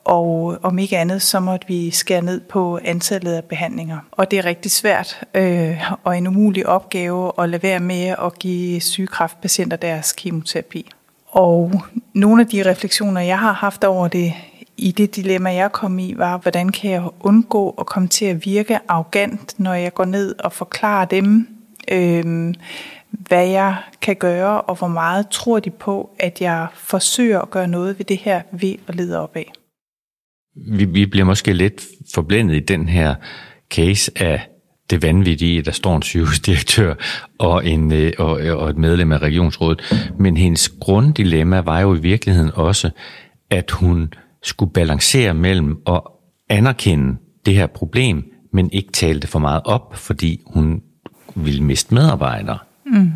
og 0.04 0.58
om 0.62 0.78
ikke 0.78 0.98
andet, 0.98 1.22
så 1.22 1.40
måtte 1.40 1.66
vi 1.66 1.90
skære 1.90 2.22
ned 2.22 2.40
på 2.40 2.78
antallet 2.84 3.32
af 3.32 3.44
behandlinger. 3.44 3.98
Og 4.10 4.30
det 4.30 4.38
er 4.38 4.44
rigtig 4.44 4.70
svært 4.70 5.20
øh, 5.34 5.92
og 6.04 6.18
en 6.18 6.26
umulig 6.26 6.66
opgave 6.66 7.32
at 7.38 7.48
lade 7.48 7.62
være 7.62 7.80
med 7.80 8.14
at 8.24 8.38
give 8.38 8.80
sygekræftpatienter 8.80 9.76
deres 9.76 10.12
kemoterapi. 10.12 10.90
Og 11.32 11.82
nogle 12.14 12.42
af 12.42 12.48
de 12.48 12.70
refleksioner, 12.70 13.20
jeg 13.20 13.38
har 13.38 13.52
haft 13.52 13.84
over 13.84 14.08
det 14.08 14.32
i 14.76 14.90
det 14.90 15.16
dilemma, 15.16 15.54
jeg 15.54 15.72
kom 15.72 15.98
i, 15.98 16.14
var, 16.16 16.38
hvordan 16.38 16.68
kan 16.68 16.90
jeg 16.90 17.08
undgå 17.20 17.70
at 17.70 17.86
komme 17.86 18.08
til 18.08 18.24
at 18.24 18.46
virke 18.46 18.78
arrogant, 18.88 19.58
når 19.58 19.74
jeg 19.74 19.94
går 19.94 20.04
ned 20.04 20.34
og 20.38 20.52
forklarer 20.52 21.04
dem, 21.04 21.48
øh, 21.90 22.54
hvad 23.10 23.46
jeg 23.46 23.76
kan 24.00 24.16
gøre, 24.16 24.60
og 24.60 24.78
hvor 24.78 24.88
meget 24.88 25.28
tror 25.28 25.60
de 25.60 25.70
på, 25.70 26.10
at 26.18 26.40
jeg 26.40 26.66
forsøger 26.74 27.40
at 27.40 27.50
gøre 27.50 27.68
noget 27.68 27.98
ved 27.98 28.04
det 28.04 28.16
her 28.16 28.42
ved 28.52 28.74
at 28.86 28.94
lede 28.94 29.20
op 29.20 29.36
af. 29.36 29.52
Vi, 30.56 30.84
vi 30.84 31.06
bliver 31.06 31.24
måske 31.24 31.52
lidt 31.52 31.82
forblændet 32.14 32.56
i 32.56 32.60
den 32.60 32.88
her 32.88 33.14
case 33.70 34.12
af 34.16 34.51
det 34.92 35.02
vanvittige, 35.02 35.58
at 35.58 35.66
der 35.66 35.72
står 35.72 35.96
en 35.96 36.02
sygehusdirektør 36.02 36.94
og, 37.38 37.66
en, 37.66 37.92
øh, 37.92 38.12
og, 38.18 38.30
og 38.30 38.70
et 38.70 38.76
medlem 38.76 39.12
af 39.12 39.18
regionsrådet. 39.18 40.08
Men 40.18 40.36
hendes 40.36 40.68
grunddilemma 40.80 41.60
var 41.60 41.80
jo 41.80 41.94
i 41.94 42.00
virkeligheden 42.00 42.50
også, 42.54 42.90
at 43.50 43.70
hun 43.70 44.12
skulle 44.42 44.72
balancere 44.72 45.34
mellem 45.34 45.78
at 45.86 46.00
anerkende 46.48 47.16
det 47.46 47.54
her 47.54 47.66
problem, 47.66 48.24
men 48.52 48.70
ikke 48.72 48.92
tale 48.92 49.20
det 49.20 49.28
for 49.28 49.38
meget 49.38 49.62
op, 49.64 49.96
fordi 49.96 50.40
hun 50.46 50.82
ville 51.34 51.62
miste 51.62 51.94
medarbejdere. 51.94 52.58
Mm. 52.86 53.10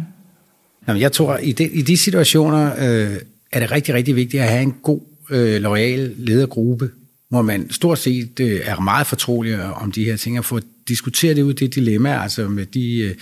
Jamen, 0.89 1.03
jeg 1.03 1.13
tror, 1.13 1.37
i 1.37 1.53
de, 1.53 1.69
i 1.69 1.83
de 1.83 1.97
situationer 1.97 2.67
øh, 2.67 3.17
er 3.53 3.61
det 3.61 3.73
rigtig, 3.73 3.95
rigtig 3.95 4.17
vigtigt 4.17 4.43
at 4.43 4.49
have 4.49 4.63
en 4.63 4.75
god, 4.83 5.01
øh, 5.31 5.61
lojal 5.61 6.15
ledergruppe, 6.17 6.91
hvor 7.29 7.43
man 7.43 7.71
stort 7.71 7.99
set 7.99 8.41
øh, 8.41 8.61
er 8.65 8.81
meget 8.81 9.07
fortrolig 9.07 9.63
om 9.63 9.93
de 9.93 10.05
her 10.05 10.17
ting, 10.17 10.39
og 10.39 10.45
få 10.45 10.61
diskuteret 10.89 11.37
det 11.37 11.43
ud, 11.43 11.55
det 11.55 11.75
dilemma, 11.75 12.23
altså 12.23 12.49
med 12.49 12.67
de 12.67 12.99
øh, 12.99 13.15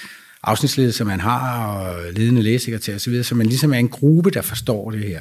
afsnitsledelser, 0.43 1.05
man 1.05 1.21
har, 1.21 1.67
og 1.69 2.13
ledende 2.13 2.43
lægesekretær 2.43 2.95
osv., 2.95 3.23
så 3.23 3.35
man 3.35 3.47
ligesom 3.47 3.75
er 3.75 3.79
en 3.79 3.89
gruppe, 3.89 4.31
der 4.31 4.43
forstår 4.43 4.91
det 4.91 5.01
her. 5.01 5.21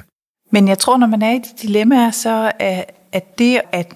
Men 0.52 0.68
jeg 0.68 0.78
tror, 0.78 0.98
når 0.98 1.08
man 1.08 1.22
er 1.22 1.32
i 1.32 1.38
de 1.38 1.68
dilemmaer, 1.68 2.12
så 2.12 2.52
er 2.60 2.84
at 3.12 3.40
det, 3.40 3.62
at 3.72 3.94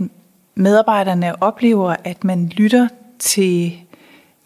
medarbejderne 0.56 1.44
oplever, 1.44 1.96
at 2.04 2.24
man 2.24 2.48
lytter 2.48 2.88
til 3.20 3.74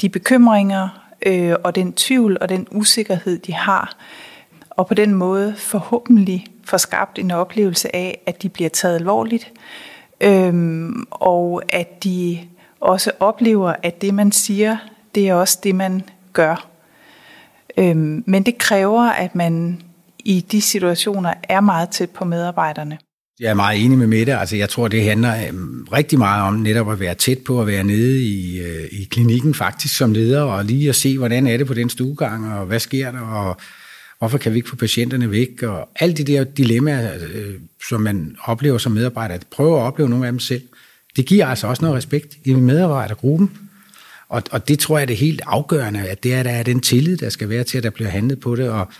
de 0.02 0.10
bekymringer 0.10 1.08
øh, 1.26 1.56
og 1.64 1.76
den 1.76 1.94
tvivl 1.94 2.38
og 2.42 2.50
den 2.50 2.68
usikkerhed, 2.72 3.40
de 3.40 3.54
har, 3.54 3.98
og 4.70 4.88
på 4.88 4.94
den 4.94 5.14
måde 5.14 5.56
forhåbentlig 5.58 6.46
får 6.64 6.78
skabt 6.78 7.20
en 7.20 7.32
oplevelse 7.32 7.96
af, 7.96 8.22
at 8.26 8.42
de 8.42 8.50
bliver 8.50 8.70
taget 8.70 8.96
alvorligt, 8.96 9.52
Øhm, 10.22 11.06
og 11.12 11.62
at 11.70 12.04
de 12.04 12.40
også 12.80 13.12
oplever, 13.20 13.74
at 13.84 14.02
det 14.02 14.14
man 14.14 14.32
siger, 14.32 14.78
det 15.16 15.30
er 15.30 15.34
også 15.34 15.60
det 15.64 15.76
man 15.76 16.02
gør. 16.34 16.68
Øhm, 17.78 18.24
men 18.28 18.44
det 18.44 18.58
kræver, 18.58 19.02
at 19.02 19.36
man 19.36 19.82
i 20.20 20.46
de 20.52 20.62
situationer 20.62 21.34
er 21.44 21.62
meget 21.62 21.90
tæt 21.90 22.10
på 22.10 22.26
medarbejderne. 22.26 22.98
Jeg 23.40 23.50
er 23.50 23.54
meget 23.54 23.86
enig 23.86 23.98
med 23.98 24.08
Mette. 24.08 24.38
Altså, 24.38 24.56
jeg 24.56 24.70
tror, 24.70 24.88
det 24.88 25.04
handler 25.04 25.48
øhm, 25.48 25.88
rigtig 25.94 26.20
meget 26.20 26.44
om 26.44 26.54
netop 26.54 26.92
at 26.92 27.00
være 27.00 27.16
tæt 27.16 27.38
på 27.46 27.62
at 27.62 27.68
være 27.68 27.84
nede 27.84 28.24
i, 28.24 28.60
øh, 28.60 28.88
i 28.92 29.04
klinikken 29.04 29.54
faktisk 29.54 29.98
som 29.98 30.14
leder, 30.14 30.42
og 30.42 30.66
lige 30.66 30.90
at 30.90 30.96
se, 30.96 31.18
hvordan 31.18 31.48
er 31.48 31.58
det 31.58 31.68
på 31.68 31.74
den 31.74 31.90
stuegang, 31.90 32.54
og 32.54 32.66
hvad 32.66 32.80
sker 32.80 33.12
der, 33.12 33.20
og 33.20 33.58
Hvorfor 34.22 34.38
kan 34.38 34.52
vi 34.52 34.58
ikke 34.58 34.70
få 34.70 34.76
patienterne 34.76 35.32
væk? 35.32 35.64
Og 35.64 35.90
alle 35.96 36.16
de 36.16 36.24
der 36.24 36.44
dilemmaer, 36.44 37.18
øh, 37.34 37.54
som 37.90 38.02
man 38.02 38.36
oplever 38.44 38.78
som 38.78 38.92
medarbejder, 38.92 39.36
at 39.36 39.48
prøve 39.52 39.80
at 39.80 39.84
opleve 39.84 40.10
nogle 40.10 40.26
af 40.26 40.32
dem 40.32 40.40
selv. 40.40 40.62
Det 41.16 41.26
giver 41.26 41.46
altså 41.46 41.68
også 41.68 41.82
noget 41.82 41.98
respekt 41.98 42.38
i 42.46 42.54
medarbejdergruppen. 42.54 43.52
Og, 44.30 44.44
og 44.52 44.68
det 44.68 44.80
tror 44.80 44.98
jeg 44.98 45.02
er 45.02 45.08
det 45.08 45.18
helt 45.18 45.42
afgørende, 45.46 46.08
at 46.08 46.24
det 46.24 46.34
er, 46.34 46.44
der 46.44 46.50
er 46.50 46.64
den 46.64 46.80
tillid, 46.80 47.18
der 47.18 47.30
skal 47.30 47.50
være 47.50 47.64
til, 47.64 47.78
at 47.78 47.84
der 47.84 47.90
bliver 47.90 48.10
handlet 48.10 48.40
på 48.40 48.56
det. 48.56 48.70
Og 48.70 48.92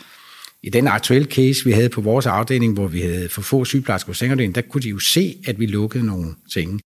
i 0.64 0.70
den 0.70 0.88
aktuelle 0.88 1.28
case, 1.28 1.66
vi 1.66 1.72
havde 1.72 1.90
på 1.90 2.02
vores 2.02 2.26
afdeling, 2.26 2.74
hvor 2.74 2.88
vi 2.88 3.02
havde 3.02 3.30
for 3.30 3.42
få 3.42 3.66
sygeplejersker 3.66 4.08
på 4.08 4.14
sengeafdelingen, 4.14 4.56
der 4.56 4.62
kunne 4.62 4.82
de 4.82 4.90
jo 4.90 5.00
se, 5.00 5.36
at 5.48 5.60
vi 5.60 5.66
lukkede 5.66 6.06
nogle 6.06 6.36
ting. 6.54 6.82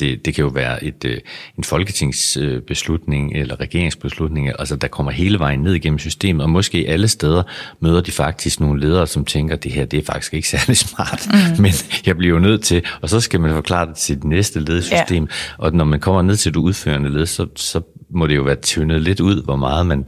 Det, 0.00 0.24
det 0.24 0.34
kan 0.34 0.44
jo 0.44 0.50
være 0.50 0.84
et, 0.84 1.04
øh, 1.04 1.18
en 1.58 1.64
folketingsbeslutning 1.64 3.36
eller 3.36 3.60
regeringsbeslutning, 3.60 4.48
altså 4.58 4.76
der 4.76 4.88
kommer 4.88 5.12
hele 5.12 5.38
vejen 5.38 5.60
ned 5.60 5.74
igennem 5.74 5.98
systemet, 5.98 6.42
og 6.42 6.50
måske 6.50 6.84
alle 6.88 7.08
steder 7.08 7.42
møder 7.80 8.00
de 8.00 8.12
faktisk 8.12 8.60
nogle 8.60 8.80
ledere, 8.80 9.06
som 9.06 9.24
tænker, 9.24 9.56
det 9.56 9.72
her 9.72 9.84
det 9.84 9.98
er 9.98 10.04
faktisk 10.04 10.34
ikke 10.34 10.48
særlig 10.58 10.76
smart, 10.76 11.28
mm. 11.32 11.62
men 11.62 11.72
jeg 12.06 12.16
bliver 12.16 12.34
jo 12.34 12.40
nødt 12.40 12.62
til, 12.62 12.82
og 13.00 13.08
så 13.08 13.20
skal 13.20 13.40
man 13.40 13.50
forklare 13.50 13.86
det 13.86 13.96
til 13.96 14.16
det 14.16 14.24
næste 14.24 14.60
ledesystem, 14.60 15.24
ja. 15.24 15.64
og 15.64 15.72
når 15.72 15.84
man 15.84 16.00
kommer 16.00 16.22
ned 16.22 16.36
til 16.36 16.54
det 16.54 16.60
udførende 16.60 17.10
led, 17.10 17.26
så, 17.26 17.46
så 17.56 17.80
må 18.14 18.26
det 18.26 18.36
jo 18.36 18.42
være 18.42 18.56
tyndet 18.56 19.02
lidt 19.02 19.20
ud, 19.20 19.44
hvor 19.44 19.56
meget 19.56 19.86
man 19.86 20.04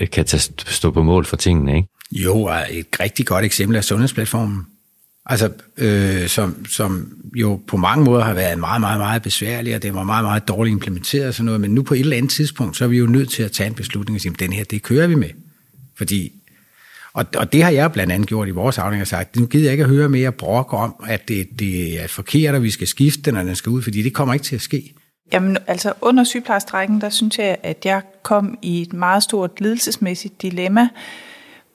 øh, 0.00 0.10
kan 0.10 0.24
tage, 0.24 0.52
stå 0.66 0.90
på 0.90 1.02
mål 1.02 1.24
for 1.24 1.36
tingene, 1.36 1.76
ikke? 1.76 1.88
Jo, 2.12 2.50
et 2.70 2.86
rigtig 3.00 3.26
godt 3.26 3.44
eksempel 3.44 3.76
er 3.76 3.80
sundhedsplatformen. 3.80 4.66
Altså, 5.26 5.52
øh, 5.76 6.28
som, 6.28 6.66
som 6.66 7.12
jo 7.34 7.60
på 7.66 7.76
mange 7.76 8.04
måder 8.04 8.24
har 8.24 8.34
været 8.34 8.58
meget, 8.58 8.80
meget, 8.80 8.98
meget 8.98 9.22
besværlig, 9.22 9.74
og 9.74 9.82
det 9.82 9.94
var 9.94 10.02
meget, 10.02 10.24
meget 10.24 10.48
dårligt 10.48 10.72
implementeret 10.72 11.28
og 11.28 11.34
sådan 11.34 11.44
noget, 11.44 11.60
men 11.60 11.70
nu 11.70 11.82
på 11.82 11.94
et 11.94 12.00
eller 12.00 12.16
andet 12.16 12.30
tidspunkt, 12.30 12.76
så 12.76 12.84
er 12.84 12.88
vi 12.88 12.98
jo 12.98 13.06
nødt 13.06 13.30
til 13.30 13.42
at 13.42 13.52
tage 13.52 13.66
en 13.66 13.74
beslutning 13.74 14.16
og 14.16 14.20
sige, 14.20 14.34
den 14.38 14.52
her, 14.52 14.64
det 14.64 14.82
kører 14.82 15.06
vi 15.06 15.14
med. 15.14 15.30
Fordi, 15.98 16.32
og, 17.12 17.26
og 17.36 17.52
det 17.52 17.62
har 17.62 17.70
jeg 17.70 17.92
blandt 17.92 18.12
andet 18.12 18.28
gjort 18.28 18.48
i 18.48 18.50
vores 18.50 18.78
afdeling 18.78 19.00
og 19.00 19.06
sagt, 19.06 19.36
nu 19.36 19.46
gider 19.46 19.64
jeg 19.64 19.72
ikke 19.72 19.84
at 19.84 19.90
høre 19.90 20.08
mere 20.08 20.32
brok 20.32 20.72
om, 20.72 20.94
at 21.08 21.28
det, 21.28 21.48
det 21.58 22.02
er 22.02 22.08
forkert, 22.08 22.54
og 22.54 22.62
vi 22.62 22.70
skal 22.70 22.86
skifte 22.86 23.22
den, 23.22 23.36
og 23.36 23.44
den 23.44 23.56
skal 23.56 23.70
ud, 23.70 23.82
fordi 23.82 24.02
det 24.02 24.14
kommer 24.14 24.34
ikke 24.34 24.44
til 24.44 24.54
at 24.54 24.62
ske. 24.62 24.94
Jamen, 25.32 25.56
altså 25.66 25.92
under 26.00 26.24
sygeplejestrækken, 26.24 27.00
der 27.00 27.10
synes 27.10 27.38
jeg, 27.38 27.56
at 27.62 27.84
jeg 27.84 28.02
kom 28.22 28.58
i 28.62 28.82
et 28.82 28.92
meget 28.92 29.22
stort 29.22 29.60
ledelsesmæssigt 29.60 30.42
dilemma, 30.42 30.88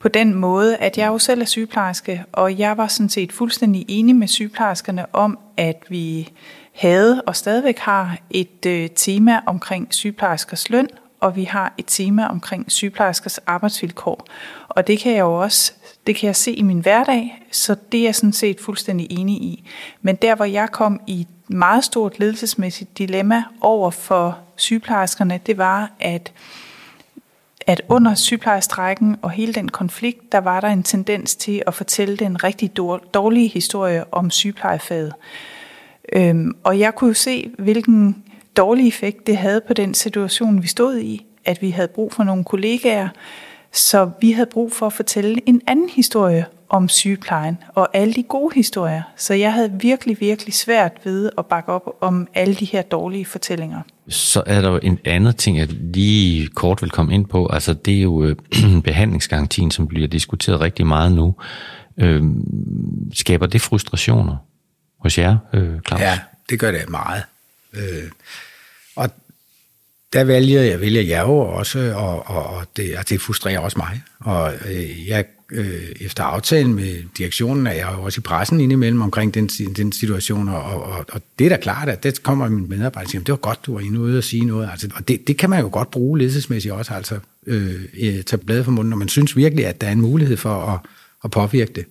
på 0.05 0.09
den 0.09 0.33
måde, 0.33 0.77
at 0.77 0.97
jeg 0.97 1.07
jo 1.07 1.17
selv 1.17 1.41
er 1.41 1.45
sygeplejerske, 1.45 2.24
og 2.31 2.59
jeg 2.59 2.77
var 2.77 2.88
sådan 2.88 3.09
set 3.09 3.31
fuldstændig 3.31 3.85
enig 3.88 4.15
med 4.15 4.27
sygeplejerskerne 4.27 5.15
om, 5.15 5.39
at 5.57 5.83
vi 5.89 6.29
havde 6.75 7.21
og 7.21 7.35
stadigvæk 7.35 7.77
har 7.77 8.17
et 8.29 8.65
øh, 8.65 8.89
tema 8.95 9.39
omkring 9.45 9.88
sygeplejerskers 9.93 10.69
løn, 10.69 10.88
og 11.19 11.35
vi 11.35 11.43
har 11.43 11.74
et 11.77 11.85
tema 11.88 12.27
omkring 12.27 12.71
sygeplejerskers 12.71 13.38
arbejdsvilkår. 13.38 14.27
Og 14.69 14.88
det 14.88 15.00
kan 15.00 15.12
jeg 15.12 15.19
jo 15.19 15.41
også 15.41 15.74
det 16.07 16.15
kan 16.15 16.27
jeg 16.27 16.35
se 16.35 16.51
i 16.51 16.62
min 16.62 16.79
hverdag, 16.79 17.43
så 17.51 17.75
det 17.91 18.00
er 18.00 18.03
jeg 18.03 18.15
sådan 18.15 18.33
set 18.33 18.59
fuldstændig 18.62 19.07
enig 19.09 19.35
i. 19.35 19.69
Men 20.01 20.15
der, 20.15 20.35
hvor 20.35 20.45
jeg 20.45 20.71
kom 20.71 21.00
i 21.07 21.21
et 21.21 21.27
meget 21.47 21.83
stort 21.83 22.19
ledelsesmæssigt 22.19 22.97
dilemma 22.97 23.43
over 23.62 23.91
for 23.91 24.38
sygeplejerskerne, 24.55 25.39
det 25.45 25.57
var, 25.57 25.91
at 26.00 26.31
at 27.67 27.81
under 27.89 28.15
sygeplejestrækken 28.15 29.15
og 29.22 29.31
hele 29.31 29.53
den 29.53 29.69
konflikt, 29.69 30.31
der 30.31 30.38
var 30.38 30.62
der 30.62 30.67
en 30.67 30.84
tendens 30.84 31.36
til 31.36 31.63
at 31.67 31.74
fortælle 31.74 32.17
den 32.17 32.43
rigtig 32.43 32.77
dårlige 33.13 33.48
historie 33.48 34.13
om 34.13 34.31
sygeplejefaget. 34.31 35.13
Øhm, 36.13 36.51
og 36.63 36.79
jeg 36.79 36.95
kunne 36.95 37.07
jo 37.07 37.13
se, 37.13 37.51
hvilken 37.57 38.24
dårlig 38.57 38.88
effekt 38.88 39.27
det 39.27 39.38
havde 39.38 39.62
på 39.62 39.74
den 39.74 39.93
situation, 39.93 40.62
vi 40.62 40.67
stod 40.67 40.98
i, 40.98 41.25
at 41.45 41.62
vi 41.62 41.69
havde 41.69 41.88
brug 41.88 42.13
for 42.13 42.24
nogle 42.24 42.43
kollegaer, 42.43 43.10
så 43.72 44.10
vi 44.22 44.31
havde 44.31 44.50
brug 44.50 44.72
for 44.72 44.86
at 44.86 44.93
fortælle 44.93 45.41
en 45.45 45.62
anden 45.67 45.89
historie 45.89 46.45
om 46.69 46.89
sygeplejen 46.89 47.57
og 47.75 47.89
alle 47.93 48.13
de 48.13 48.24
gode 48.24 48.55
historier. 48.55 49.01
Så 49.15 49.34
jeg 49.34 49.53
havde 49.53 49.72
virkelig, 49.81 50.19
virkelig 50.19 50.53
svært 50.53 50.91
ved 51.03 51.29
at 51.38 51.45
bakke 51.45 51.72
op 51.72 51.98
om 52.01 52.27
alle 52.34 52.55
de 52.55 52.65
her 52.65 52.81
dårlige 52.81 53.25
fortællinger. 53.25 53.81
Så 54.09 54.43
er 54.45 54.62
der 54.62 54.69
jo 54.69 54.79
en 54.83 55.00
anden 55.05 55.33
ting, 55.33 55.57
jeg 55.57 55.67
lige 55.67 56.47
kort 56.47 56.81
vil 56.81 56.89
komme 56.89 57.13
ind 57.13 57.25
på. 57.25 57.47
Altså 57.47 57.74
det 57.74 57.97
er 57.97 58.01
jo 58.01 58.24
øh, 58.24 58.35
behandlingsgarantien, 58.83 59.71
som 59.71 59.88
bliver 59.88 60.07
diskuteret 60.07 60.62
rigtig 60.62 60.88
meget 60.88 61.12
nu. 61.12 61.35
Øh, 61.97 62.24
skaber 63.13 63.45
det 63.45 63.62
frustrationer 63.62 64.38
hos 65.00 65.17
jer, 65.17 65.38
øh, 65.53 65.79
Claus? 65.88 66.01
Ja, 66.01 66.19
det 66.50 66.59
gør 66.59 66.71
det 66.71 66.89
meget. 66.89 67.24
Øh, 67.74 68.09
og 68.95 69.09
der 70.13 70.24
vælger 70.24 70.62
jeg, 70.62 70.81
vælger 70.81 71.01
jeg 71.01 71.21
jo 71.21 71.38
også, 71.38 71.93
og, 71.95 72.27
og, 72.29 72.45
og, 72.45 72.65
det, 72.77 72.97
og 72.97 73.09
det 73.09 73.21
frustrerer 73.21 73.59
også 73.59 73.77
mig. 73.77 74.01
Og 74.19 74.53
øh, 74.65 75.07
jeg, 75.07 75.25
øh, 75.52 75.92
efter 76.02 76.24
aftalen 76.24 76.74
med 76.74 77.04
direktionen 77.18 77.68
er 77.68 77.72
jeg 77.72 77.94
jo 77.98 78.04
også 78.04 78.20
i 78.20 78.22
pressen 78.22 78.62
indimellem 78.62 79.02
omkring 79.02 79.34
den, 79.34 79.48
den 79.48 79.92
situation, 79.92 80.50
og, 80.50 80.64
og, 80.64 81.06
og 81.12 81.22
det 81.40 81.46
er 81.46 81.50
da 81.50 81.58
klart, 81.58 81.90
at 81.90 82.04
det 82.04 82.24
kommer 82.24 82.50
min 82.50 82.70
medarbejder 82.70 83.08
og 83.08 83.12
siger, 83.12 83.24
det 83.24 83.32
var 83.32 83.38
godt, 83.38 83.66
du 83.66 83.74
var 83.74 83.80
inde 83.80 84.00
ude 84.00 84.18
og 84.18 84.24
sige 84.24 84.46
noget. 84.46 84.70
Altså, 84.72 84.90
og 84.96 85.08
det, 85.08 85.28
det 85.28 85.38
kan 85.38 85.50
man 85.50 85.62
jo 85.62 85.70
godt 85.72 85.92
bruge 85.92 86.18
ledelsesmæssigt 86.18 86.74
også, 86.74 86.94
altså 86.94 87.20
øh, 87.48 87.82
øh 88.00 88.24
tage 88.24 88.38
bladet 88.38 88.66
for 88.66 88.72
munden, 88.72 88.90
når 88.90 88.98
man 88.98 89.08
synes 89.08 89.38
virkelig, 89.38 89.66
at 89.66 89.82
der 89.82 89.88
er 89.88 89.92
en 89.92 90.02
mulighed 90.02 90.38
for 90.38 90.56
at, 90.56 90.80
at 91.24 91.32
påvirke 91.32 91.74
det. 91.74 91.86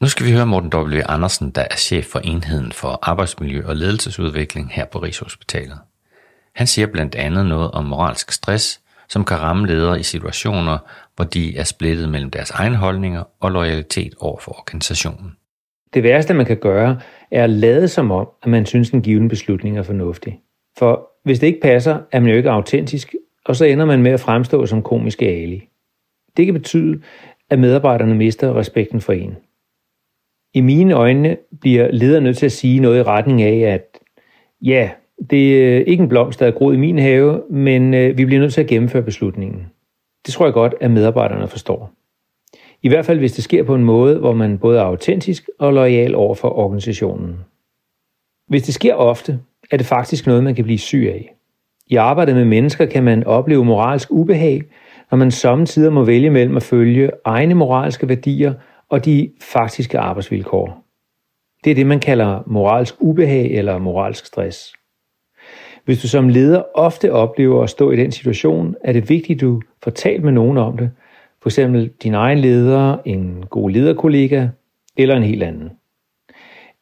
Nu 0.00 0.08
skal 0.08 0.26
vi 0.26 0.32
høre 0.32 0.46
Morten 0.46 0.72
W. 0.74 1.00
Andersen, 1.08 1.50
der 1.50 1.64
er 1.70 1.76
chef 1.76 2.06
for 2.06 2.18
enheden 2.18 2.72
for 2.72 2.98
arbejdsmiljø 3.02 3.66
og 3.66 3.76
ledelsesudvikling 3.76 4.70
her 4.72 4.84
på 4.84 4.98
Rigshospitalet. 4.98 5.78
Han 6.54 6.66
siger 6.66 6.86
blandt 6.86 7.14
andet 7.14 7.46
noget 7.46 7.70
om 7.70 7.84
moralsk 7.84 8.32
stress, 8.32 8.80
som 9.08 9.24
kan 9.24 9.40
ramme 9.40 9.66
ledere 9.66 10.00
i 10.00 10.02
situationer, 10.02 10.78
hvor 11.20 11.24
de 11.24 11.56
er 11.56 11.64
splittet 11.64 12.08
mellem 12.08 12.30
deres 12.30 12.50
egne 12.50 12.76
holdninger 12.76 13.22
og 13.40 13.50
loyalitet 13.50 14.14
over 14.20 14.38
for 14.38 14.58
organisationen. 14.58 15.30
Det 15.94 16.02
værste, 16.02 16.34
man 16.34 16.46
kan 16.46 16.56
gøre, 16.56 17.00
er 17.30 17.44
at 17.44 17.50
lade 17.50 17.88
som 17.88 18.10
om, 18.10 18.28
at 18.42 18.50
man 18.50 18.66
synes, 18.66 18.90
en 18.90 19.02
given 19.02 19.28
beslutning 19.28 19.78
er 19.78 19.82
fornuftig. 19.82 20.40
For 20.78 21.10
hvis 21.24 21.38
det 21.38 21.46
ikke 21.46 21.60
passer, 21.60 21.98
er 22.12 22.20
man 22.20 22.30
jo 22.30 22.36
ikke 22.36 22.50
autentisk, 22.50 23.14
og 23.46 23.56
så 23.56 23.64
ender 23.64 23.84
man 23.84 24.02
med 24.02 24.12
at 24.12 24.20
fremstå 24.20 24.66
som 24.66 24.82
komisk 24.82 25.22
ali. 25.22 25.68
Det 26.36 26.46
kan 26.46 26.54
betyde, 26.54 27.02
at 27.50 27.58
medarbejderne 27.58 28.14
mister 28.14 28.56
respekten 28.56 29.00
for 29.00 29.12
en. 29.12 29.36
I 30.54 30.60
mine 30.60 30.94
øjne 30.94 31.36
bliver 31.60 31.90
lederen 31.90 32.24
nødt 32.24 32.36
til 32.36 32.46
at 32.46 32.52
sige 32.52 32.80
noget 32.80 32.98
i 32.98 33.02
retning 33.02 33.42
af, 33.42 33.72
at 33.72 33.98
ja, 34.62 34.90
det 35.30 35.74
er 35.76 35.84
ikke 35.84 36.02
en 36.02 36.08
blomst, 36.08 36.40
der 36.40 36.46
er 36.46 36.50
groet 36.50 36.74
i 36.74 36.78
min 36.78 36.98
have, 36.98 37.42
men 37.50 37.94
øh, 37.94 38.18
vi 38.18 38.24
bliver 38.24 38.40
nødt 38.40 38.52
til 38.52 38.60
at 38.60 38.66
gennemføre 38.66 39.02
beslutningen. 39.02 39.66
Det 40.30 40.34
tror 40.34 40.46
jeg 40.46 40.52
godt, 40.52 40.74
at 40.80 40.90
medarbejderne 40.90 41.48
forstår. 41.48 41.90
I 42.82 42.88
hvert 42.88 43.06
fald 43.06 43.18
hvis 43.18 43.32
det 43.32 43.44
sker 43.44 43.62
på 43.62 43.74
en 43.74 43.84
måde, 43.84 44.18
hvor 44.18 44.32
man 44.32 44.58
både 44.58 44.78
er 44.78 44.82
autentisk 44.82 45.48
og 45.58 45.72
lojal 45.72 46.14
over 46.14 46.34
for 46.34 46.58
organisationen. 46.58 47.36
Hvis 48.48 48.62
det 48.62 48.74
sker 48.74 48.94
ofte, 48.94 49.40
er 49.70 49.76
det 49.76 49.86
faktisk 49.86 50.26
noget, 50.26 50.44
man 50.44 50.54
kan 50.54 50.64
blive 50.64 50.78
syg 50.78 51.10
af. 51.14 51.34
I 51.86 51.96
arbejdet 51.96 52.36
med 52.36 52.44
mennesker 52.44 52.86
kan 52.86 53.04
man 53.04 53.24
opleve 53.24 53.64
moralsk 53.64 54.10
ubehag, 54.10 54.62
når 55.10 55.18
man 55.18 55.30
samtidig 55.30 55.92
må 55.92 56.04
vælge 56.04 56.30
mellem 56.30 56.56
at 56.56 56.62
følge 56.62 57.10
egne 57.24 57.54
moralske 57.54 58.08
værdier 58.08 58.54
og 58.88 59.04
de 59.04 59.30
faktiske 59.40 59.98
arbejdsvilkår. 59.98 60.84
Det 61.64 61.70
er 61.70 61.74
det, 61.74 61.86
man 61.86 62.00
kalder 62.00 62.42
moralsk 62.46 62.94
ubehag 62.98 63.50
eller 63.50 63.78
moralsk 63.78 64.26
stress. 64.26 64.72
Hvis 65.90 66.02
du 66.02 66.08
som 66.08 66.28
leder 66.28 66.62
ofte 66.74 67.12
oplever 67.12 67.62
at 67.62 67.70
stå 67.70 67.90
i 67.90 67.96
den 67.96 68.12
situation, 68.12 68.74
er 68.84 68.92
det 68.92 69.08
vigtigt, 69.08 69.36
at 69.36 69.40
du 69.40 69.62
får 69.84 69.90
talt 69.90 70.24
med 70.24 70.32
nogen 70.32 70.56
om 70.56 70.76
det. 70.76 70.90
For 71.42 71.48
eksempel 71.48 71.90
din 72.02 72.14
egen 72.14 72.38
leder, 72.38 72.98
en 73.04 73.44
god 73.50 73.70
lederkollega 73.70 74.48
eller 74.96 75.16
en 75.16 75.22
helt 75.22 75.42
anden. 75.42 75.70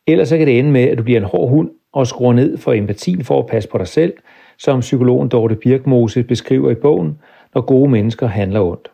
Ellers 0.07 0.29
så 0.29 0.38
kan 0.38 0.47
det 0.47 0.59
ende 0.59 0.71
med, 0.71 0.81
at 0.81 0.99
du 0.99 1.03
bliver 1.03 1.21
en 1.21 1.27
hård 1.27 1.50
hund 1.50 1.71
og 1.93 2.07
skruer 2.07 2.33
ned 2.33 2.59
for 2.59 2.73
empatien 2.73 3.25
for 3.25 3.38
at 3.38 3.47
passe 3.47 3.69
på 3.69 3.79
dig 3.79 3.88
selv, 3.88 4.12
som 4.59 4.81
psykologen 4.81 5.29
Dorte 5.29 5.57
Birkmose 5.57 6.23
beskriver 6.23 6.71
i 6.71 6.75
bogen, 6.75 7.19
når 7.55 7.61
gode 7.61 7.91
mennesker 7.91 8.27
handler 8.27 8.61
ondt. 8.61 8.91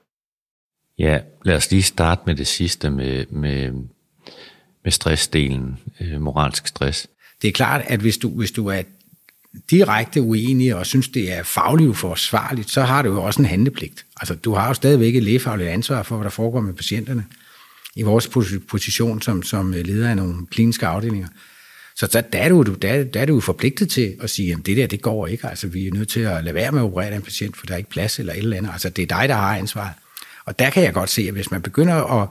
Ja, 0.99 1.19
lad 1.45 1.57
os 1.57 1.71
lige 1.71 1.83
starte 1.83 2.23
med 2.27 2.35
det 2.35 2.47
sidste 2.47 2.91
med, 2.91 3.27
med, 3.31 3.73
med 4.85 4.93
stressdelen, 4.93 5.79
øh, 6.01 6.21
moralsk 6.21 6.67
stress. 6.67 7.11
Det 7.43 7.49
er 7.49 7.53
klart, 7.53 7.83
at 7.87 8.01
hvis 8.01 8.19
du, 8.19 8.29
hvis 8.29 8.53
du 8.53 8.67
er 8.67 8.83
direkte 9.71 10.23
uenig 10.23 10.75
og 10.75 10.87
synes, 10.87 11.09
det 11.09 11.33
er 11.33 11.43
fagligt 11.43 11.89
uforsvarligt, 11.89 12.71
så 12.71 12.83
har 12.83 13.03
du 13.03 13.13
jo 13.13 13.23
også 13.23 13.43
en 13.43 13.47
handlepligt. 13.47 14.07
Altså, 14.21 14.35
du 14.35 14.55
har 14.55 14.69
jo 14.69 14.75
stadigvæk 14.75 15.17
et 15.17 15.23
lægefagligt 15.23 15.69
ansvar 15.69 16.03
for, 16.03 16.17
hvad 16.17 16.25
der 16.25 16.31
foregår 16.31 16.61
med 16.61 16.75
patienterne 16.75 17.25
i 17.97 18.03
vores 18.03 18.29
position 18.69 19.23
som, 19.23 19.43
som 19.43 19.75
øh, 19.75 19.87
leder 19.87 20.11
af 20.11 20.17
nogle 20.17 20.47
kliniske 20.47 20.87
afdelinger. 20.87 21.29
Så 21.97 22.07
der, 22.07 22.21
der, 22.21 22.39
er 22.39 22.49
du, 22.49 22.63
der, 22.63 23.05
der 23.05 23.21
er 23.21 23.27
du 23.27 23.41
forpligtet 23.41 23.91
til 23.91 24.17
at 24.21 24.31
sige, 24.31 24.53
at 24.53 24.67
det 24.67 24.77
der, 24.77 24.87
det 24.87 25.03
går 25.03 25.27
ikke. 25.27 25.49
Altså, 25.49 25.67
vi 25.67 25.87
er 25.87 25.93
nødt 25.93 26.09
til 26.09 26.21
at 26.21 26.45
lade 26.45 26.55
være 26.55 26.73
med 26.73 26.81
at 26.81 26.85
operere 26.85 27.17
en 27.17 27.23
patient, 27.23 27.57
for 27.57 27.67
der 27.67 27.75
er 27.75 27.79
ikke 27.79 27.91
plads 27.91 28.19
eller 28.19 28.33
et 28.33 28.39
eller 28.39 28.57
andet. 28.57 28.73
Altså, 28.73 28.89
det 28.89 29.03
er 29.03 29.21
dig, 29.21 29.29
der 29.29 29.35
har 29.35 29.57
ansvaret. 29.57 29.93
Og 30.45 30.59
der 30.59 30.71
kan 30.71 30.83
jeg 30.83 30.95
godt 30.95 31.11
se, 31.11 31.23
at 31.23 31.33
hvis 31.33 31.51
man 31.51 31.63
begynder 31.63 32.23
at, 32.23 32.29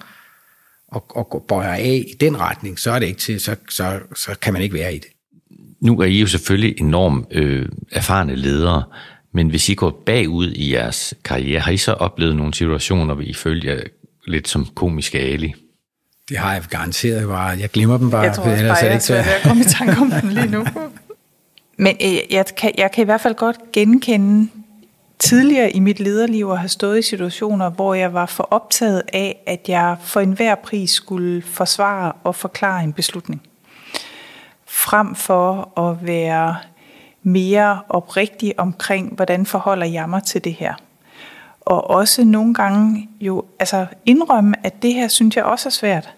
at, 0.96 1.02
at 1.18 1.30
gå 1.30 1.40
bøje 1.48 1.78
af 1.78 2.06
i 2.08 2.14
den 2.20 2.40
retning, 2.40 2.80
så 2.80 2.92
er 2.92 3.00
det 3.00 3.06
ikke 3.06 3.20
til, 3.20 3.40
så, 3.40 3.56
så, 3.70 4.00
så 4.16 4.36
kan 4.42 4.54
man 4.54 4.62
ikke 4.62 4.76
være 4.76 4.96
i 4.96 4.98
det. 4.98 5.08
Nu 5.84 6.00
er 6.00 6.06
I 6.06 6.20
jo 6.20 6.28
selvfølgelig 6.28 6.82
enormt 6.82 7.26
øh, 7.32 7.70
erfarne 7.92 8.36
ledere, 8.36 8.84
men 9.34 9.50
hvis 9.50 9.70
I 9.70 9.74
går 9.74 10.04
bagud 10.06 10.52
i 10.52 10.74
jeres 10.74 11.14
karriere, 11.26 11.60
har 11.60 11.72
I 11.72 11.78
så 11.78 11.94
oplevet 11.94 12.36
nogle 12.36 12.54
situationer, 12.54 13.14
hvor 13.14 13.24
I 13.24 13.34
følger 13.34 13.82
lidt 14.28 14.48
som 14.48 14.66
komiske 14.66 15.20
ali? 15.20 15.54
Det 16.30 16.38
har 16.38 16.54
jeg 16.54 16.64
garanteret 16.70 17.28
bare. 17.28 17.58
Jeg 17.60 17.70
glemmer 17.70 17.98
dem 17.98 18.10
bare. 18.10 18.22
Jeg 18.22 18.34
tror 18.34 18.44
også 18.44 18.64
bare, 18.64 18.78
jeg 18.82 18.96
er 18.96 19.00
svært 19.00 19.26
at 19.28 19.42
komme 19.44 19.62
i 19.62 19.66
tanke 19.66 20.02
om 20.02 20.12
dem 20.22 20.30
lige 20.30 20.48
nu. 20.48 20.66
Men 21.86 21.96
øh, 22.04 22.34
jeg, 22.34 22.46
kan, 22.58 22.72
jeg 22.78 22.92
kan 22.92 23.02
i 23.02 23.06
hvert 23.06 23.22
fald 23.22 23.36
godt 23.36 23.58
genkende 23.74 24.50
tidligere 25.20 25.72
i 25.72 25.80
mit 25.80 26.00
lederliv 26.00 26.50
at 26.50 26.60
have 26.60 26.70
stået 26.70 27.00
i 27.00 27.02
situationer, 27.02 27.70
hvor 27.70 27.94
jeg 27.94 28.14
var 28.14 28.26
for 28.26 28.44
optaget 28.44 29.02
af, 29.14 29.44
at 29.48 29.70
jeg 29.70 29.96
for 30.04 30.20
enhver 30.20 30.56
pris 30.56 30.90
skulle 30.90 31.42
forsvare 31.42 32.12
og 32.24 32.36
forklare 32.36 32.84
en 32.84 32.94
beslutning. 32.94 33.42
Frem 34.76 35.16
for 35.16 35.80
at 35.80 36.06
være 36.06 36.56
mere 37.24 37.82
oprigtig 37.90 38.60
omkring, 38.60 39.16
hvordan 39.16 39.46
forholder 39.46 39.86
jeg 39.86 40.10
mig 40.10 40.24
til 40.24 40.44
det 40.44 40.54
her. 40.54 40.74
Og 41.62 41.90
også 41.90 42.24
nogle 42.24 42.54
gange 42.54 43.10
jo 43.22 43.46
altså 43.60 43.86
indrømme, 44.06 44.66
at 44.66 44.82
det 44.82 44.94
her 44.94 45.08
synes 45.08 45.36
jeg 45.36 45.44
også 45.44 45.70
er 45.70 45.72
svært, 45.72 46.10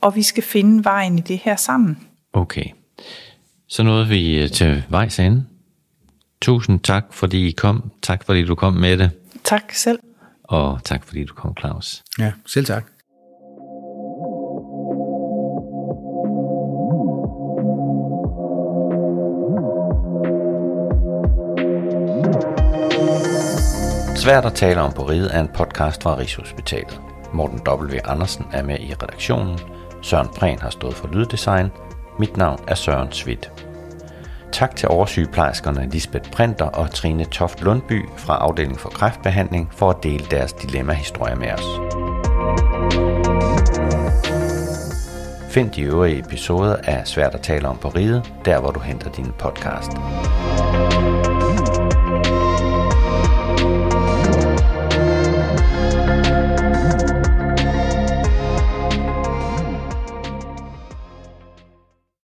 og 0.00 0.16
vi 0.16 0.22
skal 0.22 0.42
finde 0.42 0.84
vejen 0.84 1.18
i 1.18 1.20
det 1.20 1.38
her 1.38 1.56
sammen. 1.56 1.98
Okay. 2.32 2.64
Så 3.68 3.82
nåede 3.82 4.08
vi 4.08 4.42
øh, 4.42 4.50
til 4.50 4.84
vejs 4.88 5.18
ende. 5.18 5.44
Tusind 6.42 6.80
tak, 6.80 7.04
fordi 7.10 7.48
I 7.48 7.50
kom. 7.50 7.90
Tak, 8.02 8.24
fordi 8.24 8.44
du 8.44 8.54
kom 8.54 8.72
med 8.72 8.96
det. 8.96 9.10
Tak 9.44 9.72
selv. 9.72 9.98
Og 10.44 10.80
tak, 10.84 11.04
fordi 11.04 11.24
du 11.24 11.34
kom, 11.34 11.54
Claus. 11.60 12.02
Ja, 12.18 12.32
selv 12.46 12.66
tak. 12.66 12.93
Svært 24.24 24.44
at 24.44 24.54
tale 24.54 24.80
om 24.80 24.92
på 24.92 25.02
riget 25.02 25.34
er 25.36 25.40
en 25.40 25.48
podcast 25.48 26.02
fra 26.02 26.16
Rigshospitalet. 26.18 27.00
Morten 27.32 27.60
W. 27.68 27.98
Andersen 28.04 28.46
er 28.52 28.62
med 28.62 28.78
i 28.80 28.92
redaktionen. 28.92 29.58
Søren 30.02 30.28
Prehn 30.28 30.58
har 30.58 30.70
stået 30.70 30.94
for 30.94 31.08
lyddesign. 31.08 31.70
Mit 32.18 32.36
navn 32.36 32.60
er 32.68 32.74
Søren 32.74 33.12
Svidt. 33.12 33.52
Tak 34.52 34.76
til 34.76 34.88
oversygeplejerskerne 34.88 35.88
Lisbeth 35.90 36.30
Printer 36.30 36.64
og 36.64 36.90
Trine 36.90 37.24
Toft 37.24 37.62
Lundby 37.62 38.08
fra 38.16 38.36
afdelingen 38.36 38.78
for 38.78 38.88
Kræftbehandling 38.88 39.68
for 39.72 39.90
at 39.90 40.02
dele 40.02 40.26
deres 40.30 40.52
dilemmahistorier 40.52 41.36
med 41.36 41.52
os. 41.52 41.64
Find 45.50 45.70
de 45.70 45.82
øvrige 45.82 46.18
episoder 46.18 46.76
af 46.84 47.06
Svært 47.06 47.34
at 47.34 47.40
tale 47.40 47.68
om 47.68 47.78
på 47.78 47.88
riget, 47.88 48.32
der 48.44 48.60
hvor 48.60 48.70
du 48.70 48.80
henter 48.80 49.10
din 49.10 49.32
podcast. 49.38 49.92